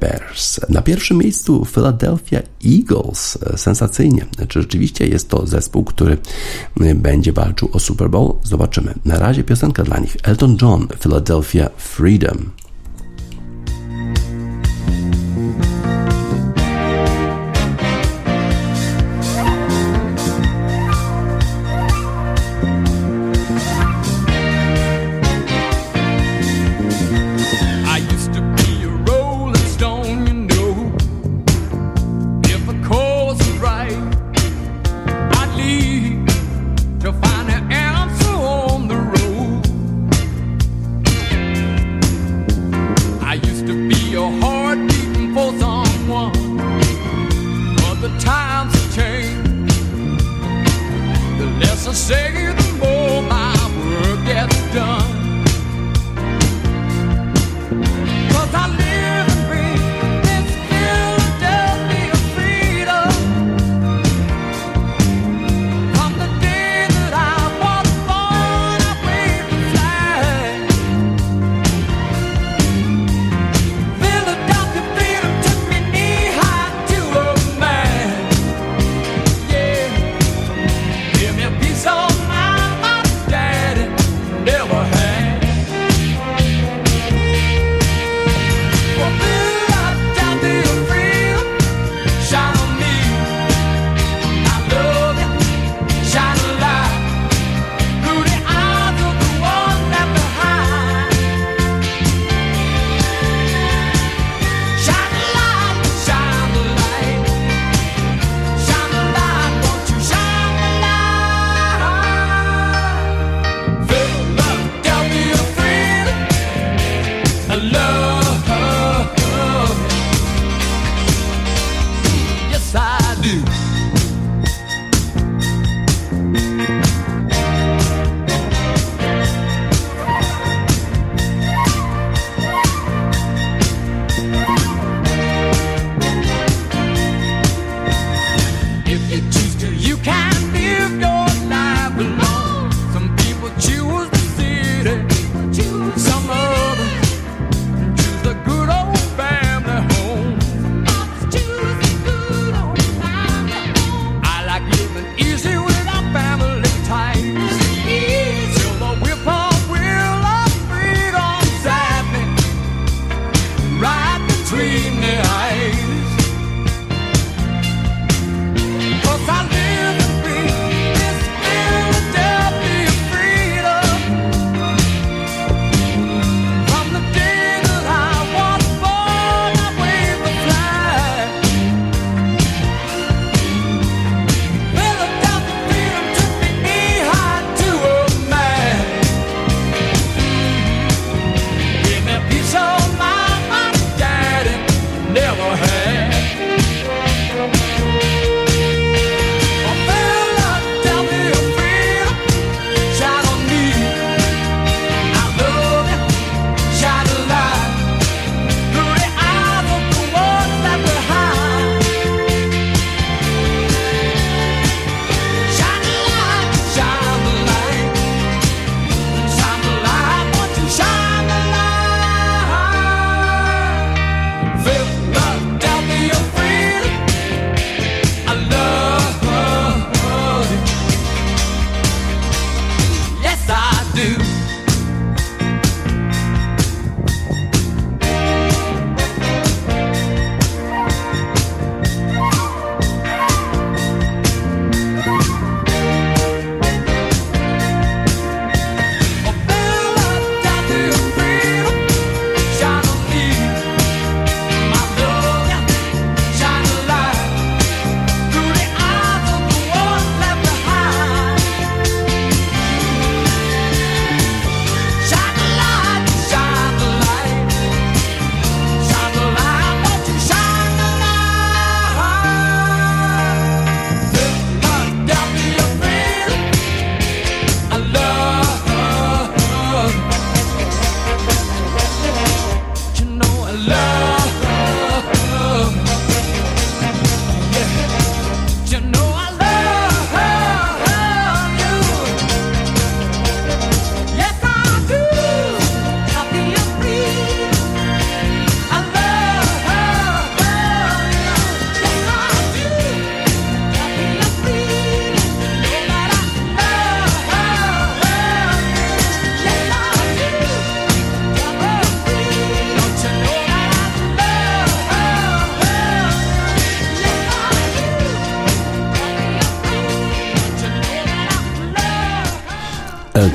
[0.00, 0.60] Bears.
[0.68, 4.26] Na pierwszym miejscu Philadelphia Eagles sensacyjnie.
[4.48, 6.18] Czy rzeczywiście jest to zespół, który
[6.94, 8.34] będzie walczył o Super Bowl?
[8.44, 8.94] Zobaczymy.
[9.04, 10.16] Na razie piosenka dla nich.
[10.22, 12.50] Elton John, Philadelphia Freedom.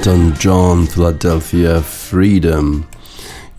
[0.07, 2.83] Elton John, Philadelphia Freedom.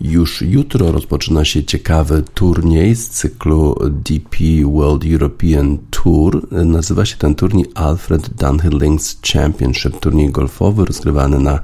[0.01, 4.37] Już jutro rozpoczyna się ciekawy turniej z cyklu DP
[4.73, 6.47] World European Tour.
[6.51, 11.59] Nazywa się ten turniej Alfred Dunhill Links Championship, turniej golfowy rozgrywany na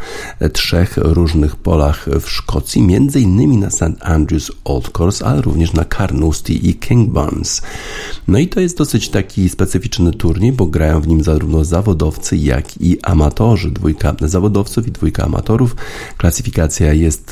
[0.54, 3.84] trzech różnych polach w Szkocji, między innymi na St.
[4.02, 7.62] Andrews Old Course, ale również na Carnoustie i King Barnes.
[8.28, 12.82] No i to jest dosyć taki specyficzny turniej, bo grają w nim zarówno zawodowcy, jak
[12.82, 13.72] i amatorzy.
[13.72, 15.76] Dwójka zawodowców i dwójka amatorów.
[16.18, 17.32] Klasyfikacja jest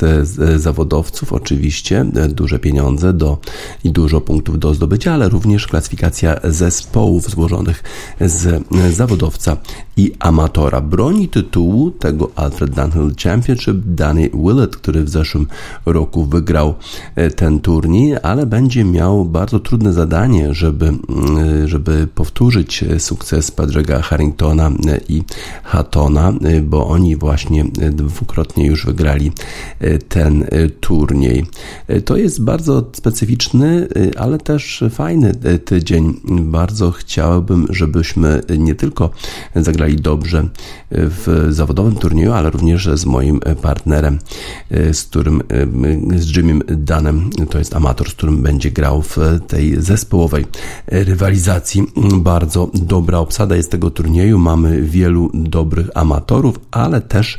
[0.56, 3.38] zawodowa zawodowców, oczywiście e, duże pieniądze do,
[3.84, 7.82] i dużo punktów do zdobycia, ale również klasyfikacja zespołów złożonych
[8.20, 9.56] z e, zawodowca
[9.96, 10.80] i amatora.
[10.80, 15.46] Broni tytułu tego Alfred Dunhill Championship Danny Willett, który w zeszłym
[15.86, 16.74] roku wygrał
[17.14, 20.92] e, ten turniej, ale będzie miał bardzo trudne zadanie, żeby,
[21.64, 24.70] żeby powtórzyć sukces Padraga Harringtona
[25.08, 25.22] i
[25.62, 26.32] Hattona,
[26.62, 29.32] bo oni właśnie dwukrotnie już wygrali
[30.08, 30.46] ten
[30.80, 31.46] turniej.
[31.88, 36.20] E, to jest bardzo specyficzny, e, ale też fajny e, tydzień.
[36.42, 39.10] Bardzo chciałbym, żebyśmy nie tylko
[39.56, 40.48] zagrali dobrze
[40.90, 44.18] w zawodowym turnieju, ale również z moim partnerem,
[44.70, 45.42] z którym,
[46.16, 49.16] z Jimmym Danem, to jest amator, z którym będzie grał w
[49.46, 50.46] tej zespołowej
[50.86, 51.86] rywalizacji.
[52.16, 54.38] Bardzo dobra obsada jest tego turnieju.
[54.38, 57.38] Mamy wielu dobrych amatorów, ale też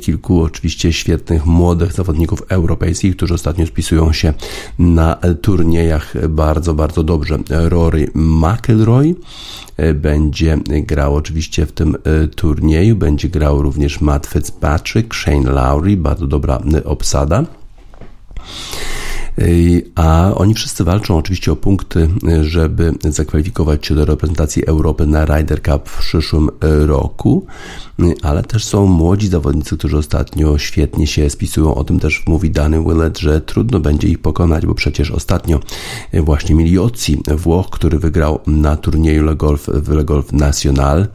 [0.00, 4.34] kilku oczywiście świetnych młodych zawodników europejskich, którzy ostatnio spisują się
[4.78, 7.38] na turniejach bardzo, bardzo dobrze.
[7.48, 8.59] Rory McIlroy
[9.76, 15.96] e, będzie grał oczywiście w tym e, turnieju, będzie grał również Matt Fitzpatrick, Shane Lowry,
[15.96, 17.44] bardzo dobra e, obsada
[19.94, 22.08] a oni wszyscy walczą oczywiście o punkty,
[22.42, 26.50] żeby zakwalifikować się do reprezentacji Europy na Ryder Cup w przyszłym
[26.86, 27.46] roku.
[28.22, 31.74] Ale też są młodzi zawodnicy, którzy ostatnio świetnie się spisują.
[31.74, 35.60] O tym też mówi Danny Willett, że trudno będzie ich pokonać, bo przecież ostatnio
[36.12, 41.06] właśnie Miliozzi, Włoch, który wygrał na turnieju Le Golf Le Golf National,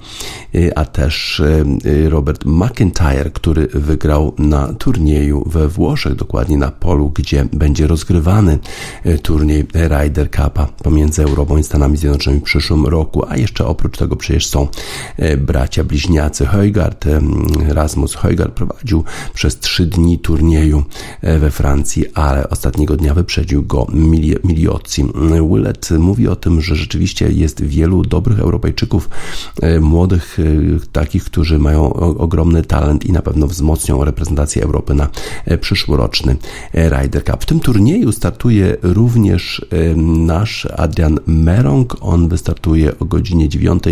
[0.76, 7.46] a też e, Robert McIntyre, który wygrał na turnieju we Włoszech, dokładnie na polu, gdzie
[7.54, 8.60] będzie rozgrywany
[9.04, 13.98] e, turniej Ryder Cupa pomiędzy Europą i Stanami Zjednoczonymi w przyszłym roku, a jeszcze oprócz
[13.98, 14.68] tego przecież są
[15.18, 17.06] e, bracia bliźniacy Heug Heugart,
[17.68, 19.04] Rasmus Heugart prowadził
[19.34, 20.84] przez trzy dni turnieju
[21.22, 23.88] e, we Francji, ale ostatniego dnia wyprzedził go
[24.44, 25.06] Miliozzi.
[25.50, 29.10] Willett mówi o tym, że rzeczywiście jest wielu dobrych Europejczyków,
[29.62, 30.44] e, młodych, e,
[30.92, 35.10] takich, którzy mają ogromny talent i na pewno wzmocnią reprezentację Europy na
[35.62, 36.36] przyszłoroczny
[36.74, 37.44] Ryder Cup.
[37.44, 39.66] W tym turnieju startuje również
[39.96, 41.98] nasz Adrian Merong.
[42.02, 43.84] On wystartuje o godzinie 9,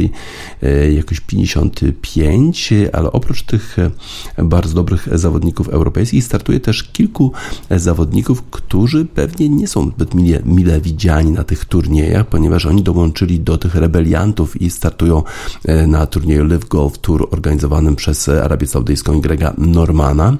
[0.95, 7.31] jakoś 55 ale oprócz tych e, bardzo dobrych zawodników europejskich startuje też kilku
[7.69, 13.39] zawodników, którzy pewnie nie są zbyt mile, mile widziani na tych turniejach, ponieważ oni dołączyli
[13.39, 15.23] do tych rebeliantów i startują
[15.65, 20.37] e, na turnieju Live Golf Tour organizowanym przez Arabię Saudyjską i Grega Normana.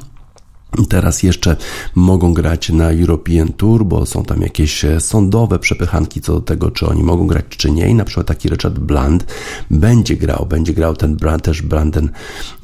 [0.89, 1.55] Teraz jeszcze
[1.95, 6.71] mogą grać na European Tour, bo są tam jakieś e, sądowe przepychanki co do tego,
[6.71, 7.89] czy oni mogą grać, czy nie.
[7.89, 9.26] I na przykład taki Richard Bland
[9.71, 12.09] będzie grał, będzie grał ten Brand, też Brandon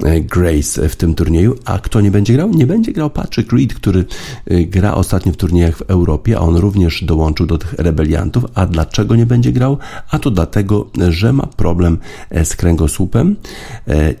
[0.04, 1.58] e, Grace w tym turnieju.
[1.64, 2.50] A kto nie będzie grał?
[2.50, 4.04] Nie będzie grał Patrick Reed, który
[4.46, 8.44] e, gra ostatnio w turniejach w Europie, a on również dołączył do tych rebeliantów.
[8.54, 9.78] A dlaczego nie będzie grał?
[10.10, 11.98] A to dlatego, że ma problem
[12.44, 13.36] z kręgosłupem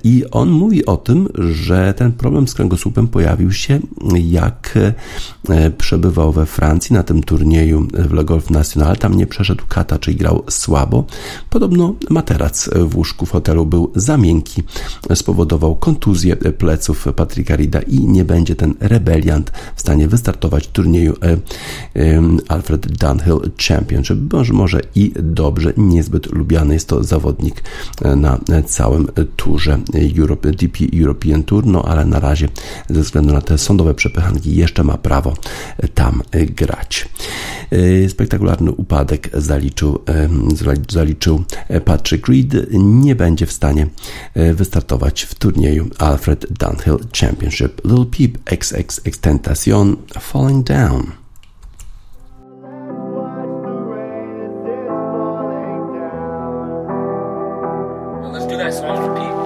[0.04, 3.79] i on mówi o tym, że ten problem z kręgosłupem pojawił się
[4.14, 4.78] jak
[5.48, 8.96] e, przebywał we Francji na tym turnieju w Le Golf National.
[8.96, 11.04] Tam nie przeszedł kata, czyli grał słabo.
[11.50, 14.62] Podobno materac w łóżku w hotelu był za miękki,
[15.14, 21.14] spowodował kontuzję pleców Patryka Rida i nie będzie ten rebeliant w stanie wystartować w turnieju
[21.22, 21.36] e,
[22.48, 24.32] Alfred Dunhill Championship.
[24.32, 27.62] Może, może i dobrze, niezbyt lubiany jest to zawodnik
[28.02, 29.78] e, na całym turze
[30.18, 32.48] Europe, DP European Tour, no ale na razie
[32.90, 35.34] ze względu na te sądowe przepychanki jeszcze ma prawo
[35.94, 37.08] tam grać.
[37.70, 40.28] E, spektakularny upadek zaliczył, e,
[40.88, 41.44] zaliczył
[41.84, 42.66] Patrick Reed.
[42.72, 43.86] Nie będzie w stanie
[44.34, 47.84] e, wystartować w turnieju Alfred Dunhill Championship.
[47.84, 51.12] Little Peep XX Extentacion Falling Down.
[58.32, 59.39] Let's do that song for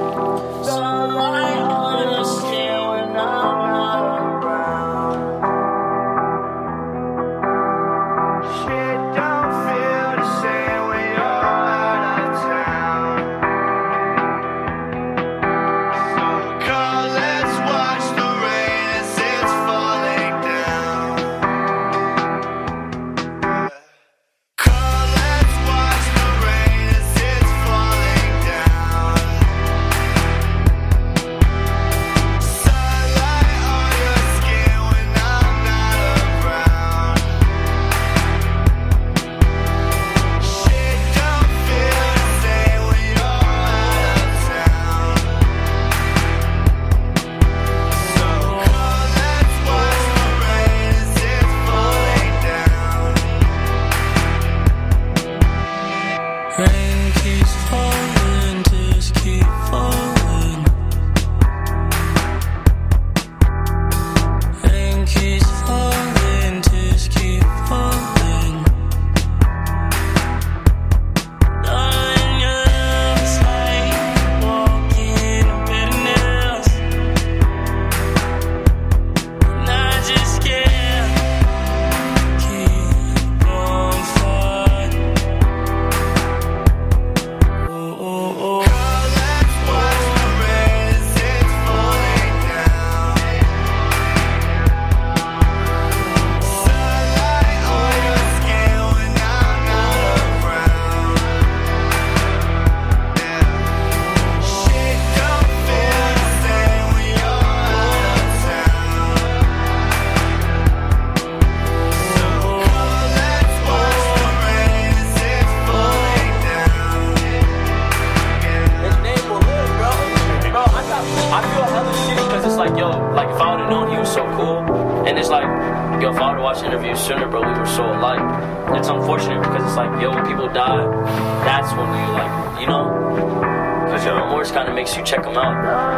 [134.84, 135.93] Make sure you check them out.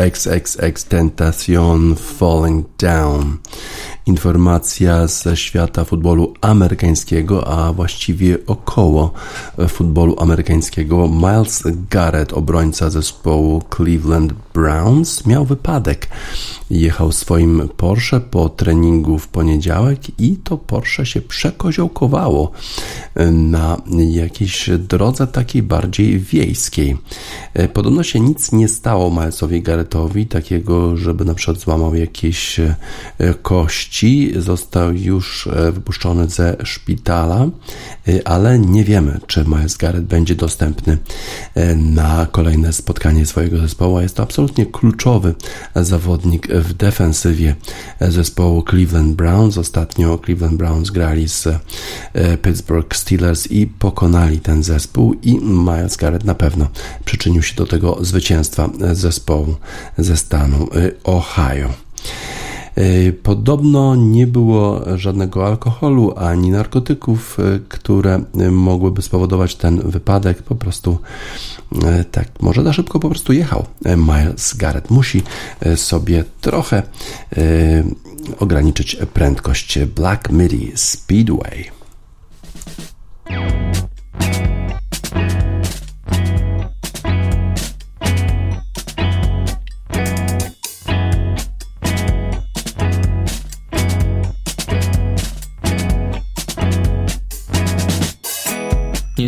[0.00, 3.38] XXX Tentacion Falling Down.
[4.06, 9.12] Informacja ze świata futbolu amerykańskiego, a właściwie około
[9.68, 11.08] futbolu amerykańskiego.
[11.08, 16.08] Miles Garrett, obrońca zespołu Cleveland Browns, miał wypadek.
[16.70, 22.50] Jechał swoim Porsche po treningu w poniedziałek i to Porsche się przekoziołkowało
[23.32, 23.76] na
[24.10, 26.96] jakiejś drodze takiej bardziej wiejskiej.
[27.72, 32.60] Podobno się nic nie stało Milesowi Garrettowi, takiego, żeby na przykład złamał jakieś
[33.42, 34.32] kości.
[34.36, 37.46] Został już wypuszczony ze szpitala,
[38.24, 40.98] ale nie wiemy, czy Miles Garrett będzie dostępny
[41.76, 44.00] na kolejne spotkanie swojego zespołu.
[44.00, 45.34] Jest to absolutnie kluczowy
[45.74, 47.54] zawodnik w defensywie
[48.00, 49.58] zespołu Cleveland Browns.
[49.58, 51.48] Ostatnio Cleveland Browns grali z
[52.42, 56.68] Pittsburgh Steelers i pokonali ten zespół i Miles Garrett na pewno
[57.04, 59.56] przyczynił się do tego zwycięstwa zespołu
[59.98, 60.68] ze stanu
[61.04, 61.68] Ohio.
[63.22, 70.42] Podobno nie było żadnego alkoholu ani narkotyków, które mogłyby spowodować ten wypadek.
[70.42, 70.98] Po prostu
[72.10, 74.90] tak, może za szybko po prostu jechał Miles Garrett.
[74.90, 75.22] Musi
[75.76, 76.82] sobie trochę
[78.38, 81.70] ograniczyć prędkość Black Midi Speedway.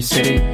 [0.03, 0.52] City.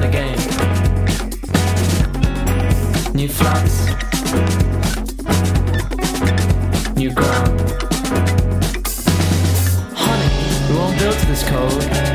[0.00, 0.38] The game.
[3.14, 3.86] New flats.
[6.96, 7.60] New ground.
[9.96, 10.30] Honey,
[10.68, 12.07] we won't build this code.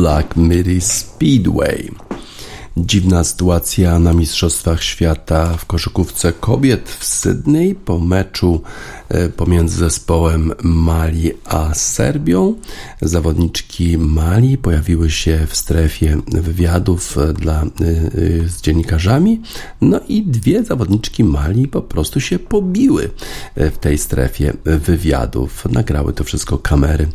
[0.00, 1.90] Black Midi Speedway.
[2.76, 8.62] Dziwna sytuacja na Mistrzostwach Świata w koszykówce kobiet w Sydney po meczu
[9.36, 12.54] pomiędzy zespołem Mali a Serbią.
[13.02, 17.68] Zawodniczki Mali pojawiły się w strefie wywiadów e, dla, e,
[18.48, 19.40] z dziennikarzami,
[19.80, 23.10] no i dwie zawodniczki Mali po prostu się pobiły
[23.56, 25.64] w tej strefie wywiadów.
[25.70, 27.06] Nagrały to wszystko kamery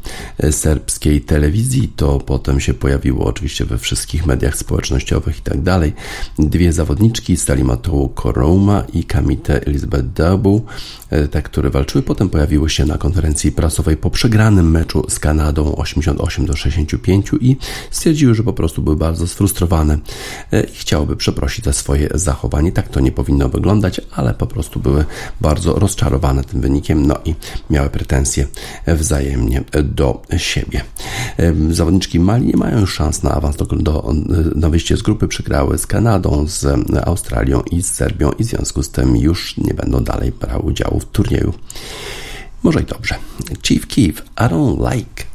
[0.52, 1.93] serbskiej telewizji.
[1.96, 5.93] To potem się pojawiło oczywiście we wszystkich mediach społecznościowych tak dalej.
[6.39, 10.66] Dwie zawodniczki, Stalimatou Koroma i Kamite Elizabeth Dabu,
[11.10, 15.75] e, te, które walczyły, potem pojawiły się na konferencji prasowej po przegranym meczu z Kanadą
[15.75, 17.57] 88 do 65 i
[17.91, 19.97] stwierdziły, że po prostu były bardzo sfrustrowane
[20.51, 22.71] e, i chciałyby przeprosić za swoje zachowanie.
[22.71, 25.05] Tak to nie powinno wyglądać, ale po prostu były
[25.41, 27.36] bardzo rozczarowane tym wynikiem, no i
[27.69, 28.47] miały pretensje
[28.88, 30.81] wzajemnie do siebie.
[31.38, 34.13] E, zawodniczki Mali nie mają już szans na awans do, do,
[34.55, 36.65] na wyjście z grupy przegrały z Kanadą, z
[37.07, 40.99] Australią i z Serbią i w związku z tym już nie będą dalej brały udziału
[40.99, 41.53] w turnieju.
[42.63, 43.15] Może i dobrze.
[43.61, 45.26] Chief Keef, I don't like.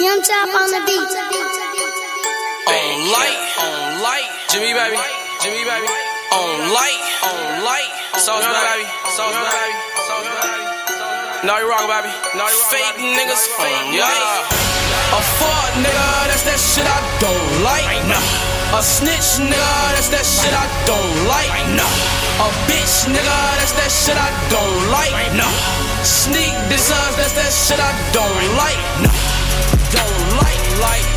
[0.00, 1.10] Young Chop on the beat.
[2.66, 4.98] On light, on light, Jimmy baby,
[5.42, 5.88] Jimmy baby.
[6.32, 9.74] On light, on light, Soldier baby, Soldier baby,
[10.08, 10.64] Soldier baby.
[11.46, 12.10] No, you wrong, baby.
[12.36, 14.08] No, you Fake niggas, fake, yeah.
[15.12, 17.84] A fuck nigga, that's that shit I don't like.
[18.08, 18.23] Nah.
[18.84, 21.48] Snitch nigga, that's that shit I don't like.
[21.72, 21.88] Nah.
[22.44, 25.08] A bitch nigga, that's that shit I don't like.
[25.32, 25.48] Nah.
[26.04, 28.76] Sneak designs, that's that shit I don't like.
[29.00, 29.08] Nah.
[29.88, 31.08] Don't like, like,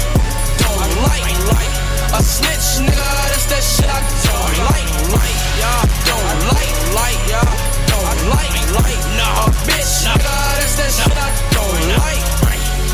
[0.63, 1.74] don't like, like.
[2.15, 5.84] A snitch nigga, that's that shit I don't like, like, yeah.
[6.07, 7.51] Don't like, like, yeah.
[7.91, 9.43] Don't like, like, nah.
[9.43, 12.24] A bitch nigga, that's that shit I don't like.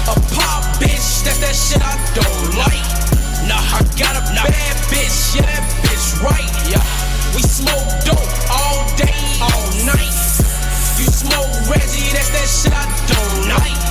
[0.10, 3.13] A pop bitch, that's that shit I don't like.
[3.48, 6.48] Nah, I got a bad bitch, yeah, that bitch right.
[6.70, 6.84] Yeah,
[7.36, 9.12] we smoke dope all day,
[9.44, 10.16] all night.
[10.96, 13.84] You smoke Reggie, that's that shit I don't like.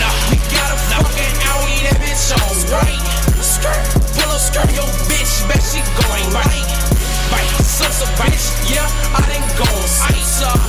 [0.00, 3.02] Nah, we got a fucking Audi, that bitch alright.
[3.44, 3.84] Skirt,
[4.16, 6.64] pull up skirt, yo bitch, bet she going right.
[7.28, 9.68] Right, sus a bitch, yeah, I done go
[10.08, 10.60] ice up.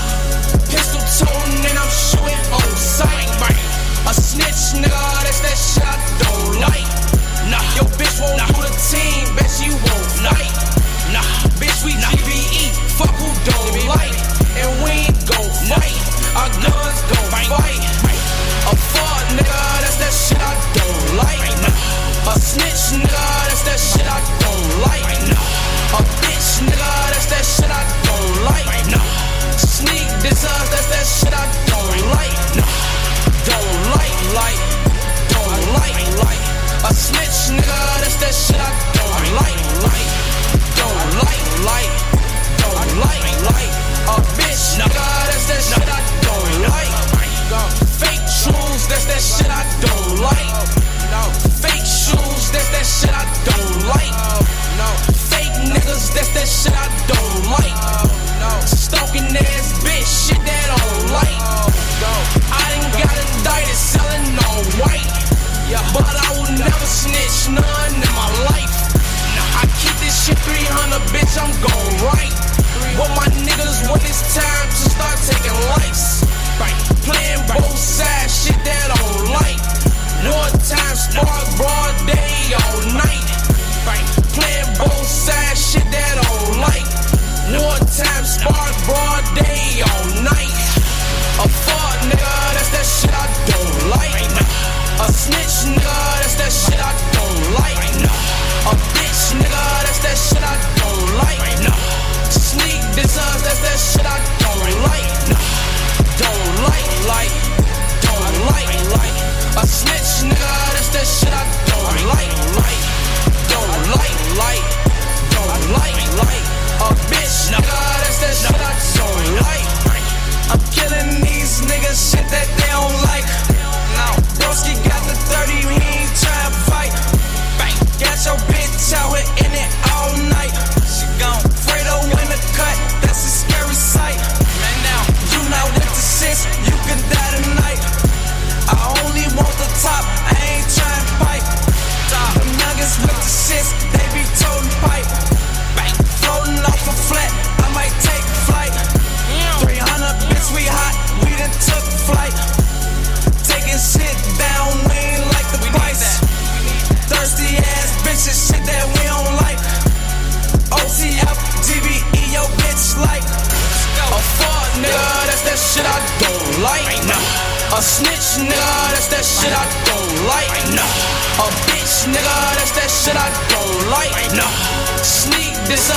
[0.67, 3.63] Pistol toting and I'm shooting on sight, right.
[4.09, 7.24] A snitch, nigga, that's that shit I don't like.
[7.49, 10.49] Nah, your bitch won't do the team, bet she won't fight.
[11.13, 11.21] Nah,
[11.61, 14.17] bitch, we GBE, fuck who don't like.
[14.57, 15.93] And we ain't gon' fight,
[16.33, 17.81] our guns gon' fight.
[18.65, 21.37] A fuck, nigga, that's that shit I don't like.
[22.25, 25.05] A snitch, nigga, that's that shit I don't like.
[25.05, 28.65] A bitch, nigga, that's that shit I don't like.
[29.59, 32.33] Sneak designs, that's that shit I don't like.
[33.45, 34.61] Don't like, like,
[35.29, 36.54] don't like, like.
[36.85, 39.57] A snitch, nigga, that's that shit I don't like,
[39.89, 40.05] like.
[40.77, 41.93] Don't like, like,
[42.61, 43.73] don't like, like.
[44.05, 46.93] A bitch, nigga, that's that shit I don't like.
[47.97, 50.45] Fake shoes, that's that shit I don't like.
[51.57, 54.13] Fake shoes, that's that shit I don't like.
[55.09, 57.81] Fake niggas, that's that shit I don't like.
[58.67, 61.74] Stalking ass bitch, shit that I don't like.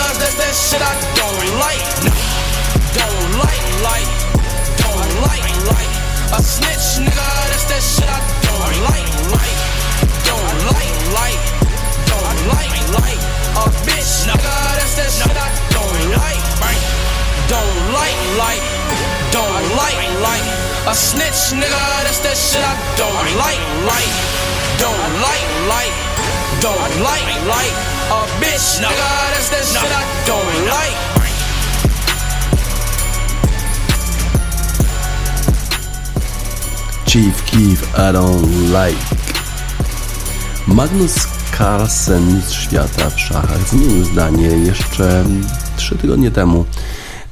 [0.08, 1.84] Dissers, that's that shit I don't like.
[2.96, 4.08] Don't like, like,
[4.80, 5.92] don't like, like.
[6.32, 9.58] A snitch, nigga, that's that shit I don't like, like.
[10.24, 11.40] Don't like, like,
[12.08, 13.20] don't like, like.
[13.58, 16.40] A bitch, nigga, that's that shit I don't like.
[17.48, 18.64] Don't like, like,
[19.32, 20.46] don't like, like.
[20.88, 24.12] A snitch, nigga, that's that shit I don't like, like.
[24.78, 27.76] Don't like, like, don't like, like.
[28.10, 30.96] A bitch, nigga, that's that shit I don't like.
[37.06, 38.98] Chief Keef, I don't like.
[40.66, 45.24] Magnus Carlsen, mistrz świata w szachach, zmienił zdanie jeszcze
[45.76, 46.64] trzy tygodnie temu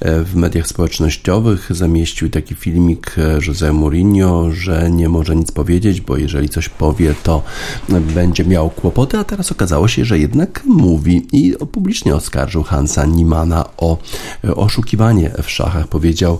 [0.00, 3.16] w mediach społecznościowych zamieścił taki filmik
[3.46, 7.42] Jose Mourinho, że nie może nic powiedzieć, bo jeżeli coś powie, to
[8.14, 13.64] będzie miał kłopoty, a teraz okazało się, że jednak mówi i publicznie oskarżył Hansa Niemana
[13.76, 13.98] o
[14.56, 15.88] oszukiwanie w szachach.
[15.88, 16.38] Powiedział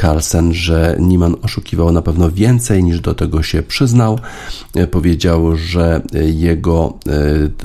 [0.00, 4.18] Carlsen, że Niemann oszukiwał na pewno więcej niż do tego się przyznał.
[4.90, 6.98] Powiedział, że jego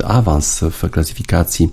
[0.03, 1.69] awans w klasyfikacji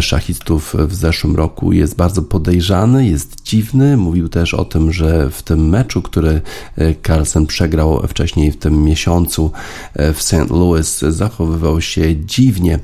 [0.00, 3.96] szachistów w zeszłym roku jest bardzo podejrzany jest dziwny.
[3.96, 6.40] Mówił też o tym, że w tym meczu, który
[6.76, 9.50] e, Carlsen przegrał wcześniej w tym miesiącu
[9.94, 10.50] e, w St.
[10.50, 12.78] Louis, zachowywał się dziwnie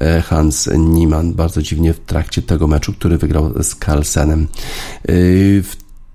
[0.00, 4.46] e, Hans Niemann, bardzo dziwnie w trakcie tego meczu, który wygrał z Carlsenem.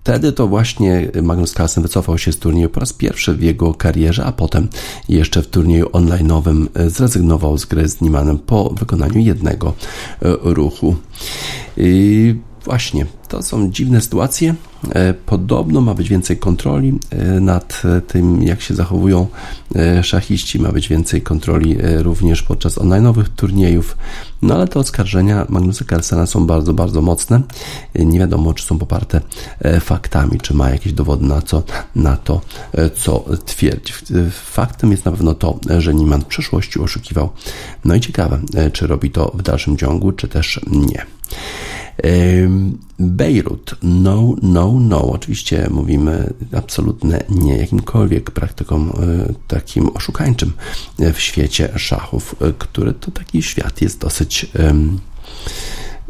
[0.03, 4.25] Wtedy to właśnie Magnus Carlsen wycofał się z turnieju po raz pierwszy w jego karierze,
[4.25, 4.67] a potem
[5.09, 9.73] jeszcze w turnieju online'owym zrezygnował z gry z Niemannem po wykonaniu jednego
[10.43, 10.95] ruchu.
[12.65, 14.55] Właśnie, to są dziwne sytuacje.
[14.89, 19.27] E, podobno ma być więcej kontroli e, nad tym, jak się zachowują
[19.75, 23.97] e, szachiści, ma być więcej kontroli również podczas online'owych turniejów.
[24.41, 27.41] No ale te oskarżenia Magnusa Carlsena są bardzo, bardzo mocne.
[27.95, 29.21] Nie wiadomo, czy są poparte
[29.79, 31.63] faktami, czy ma jakieś dowody na, co,
[31.95, 32.41] na to,
[32.95, 33.93] co twierdzi.
[34.31, 37.29] Faktem jest na pewno to, że Niemann w przeszłości oszukiwał.
[37.85, 38.39] No i ciekawe,
[38.73, 41.05] czy robi to w dalszym ciągu, czy też nie.
[42.99, 45.11] Bejrut, no, no, no.
[45.11, 50.53] Oczywiście mówimy absolutne nie jakimkolwiek praktykom e, takim oszukańczym
[51.13, 54.99] w świecie szachów, e, który to taki świat jest dosyć um,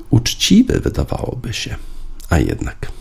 [0.10, 1.76] uczciwy, wydawałoby się,
[2.30, 2.92] a jednak.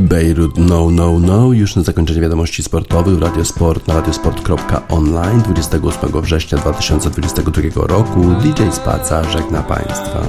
[0.00, 6.58] Bejrut No No No już na zakończenie wiadomości sportowych w Radiosport na radiosport.online 28 września
[6.58, 10.20] 2022 roku DJ Spaca żegna Państwa.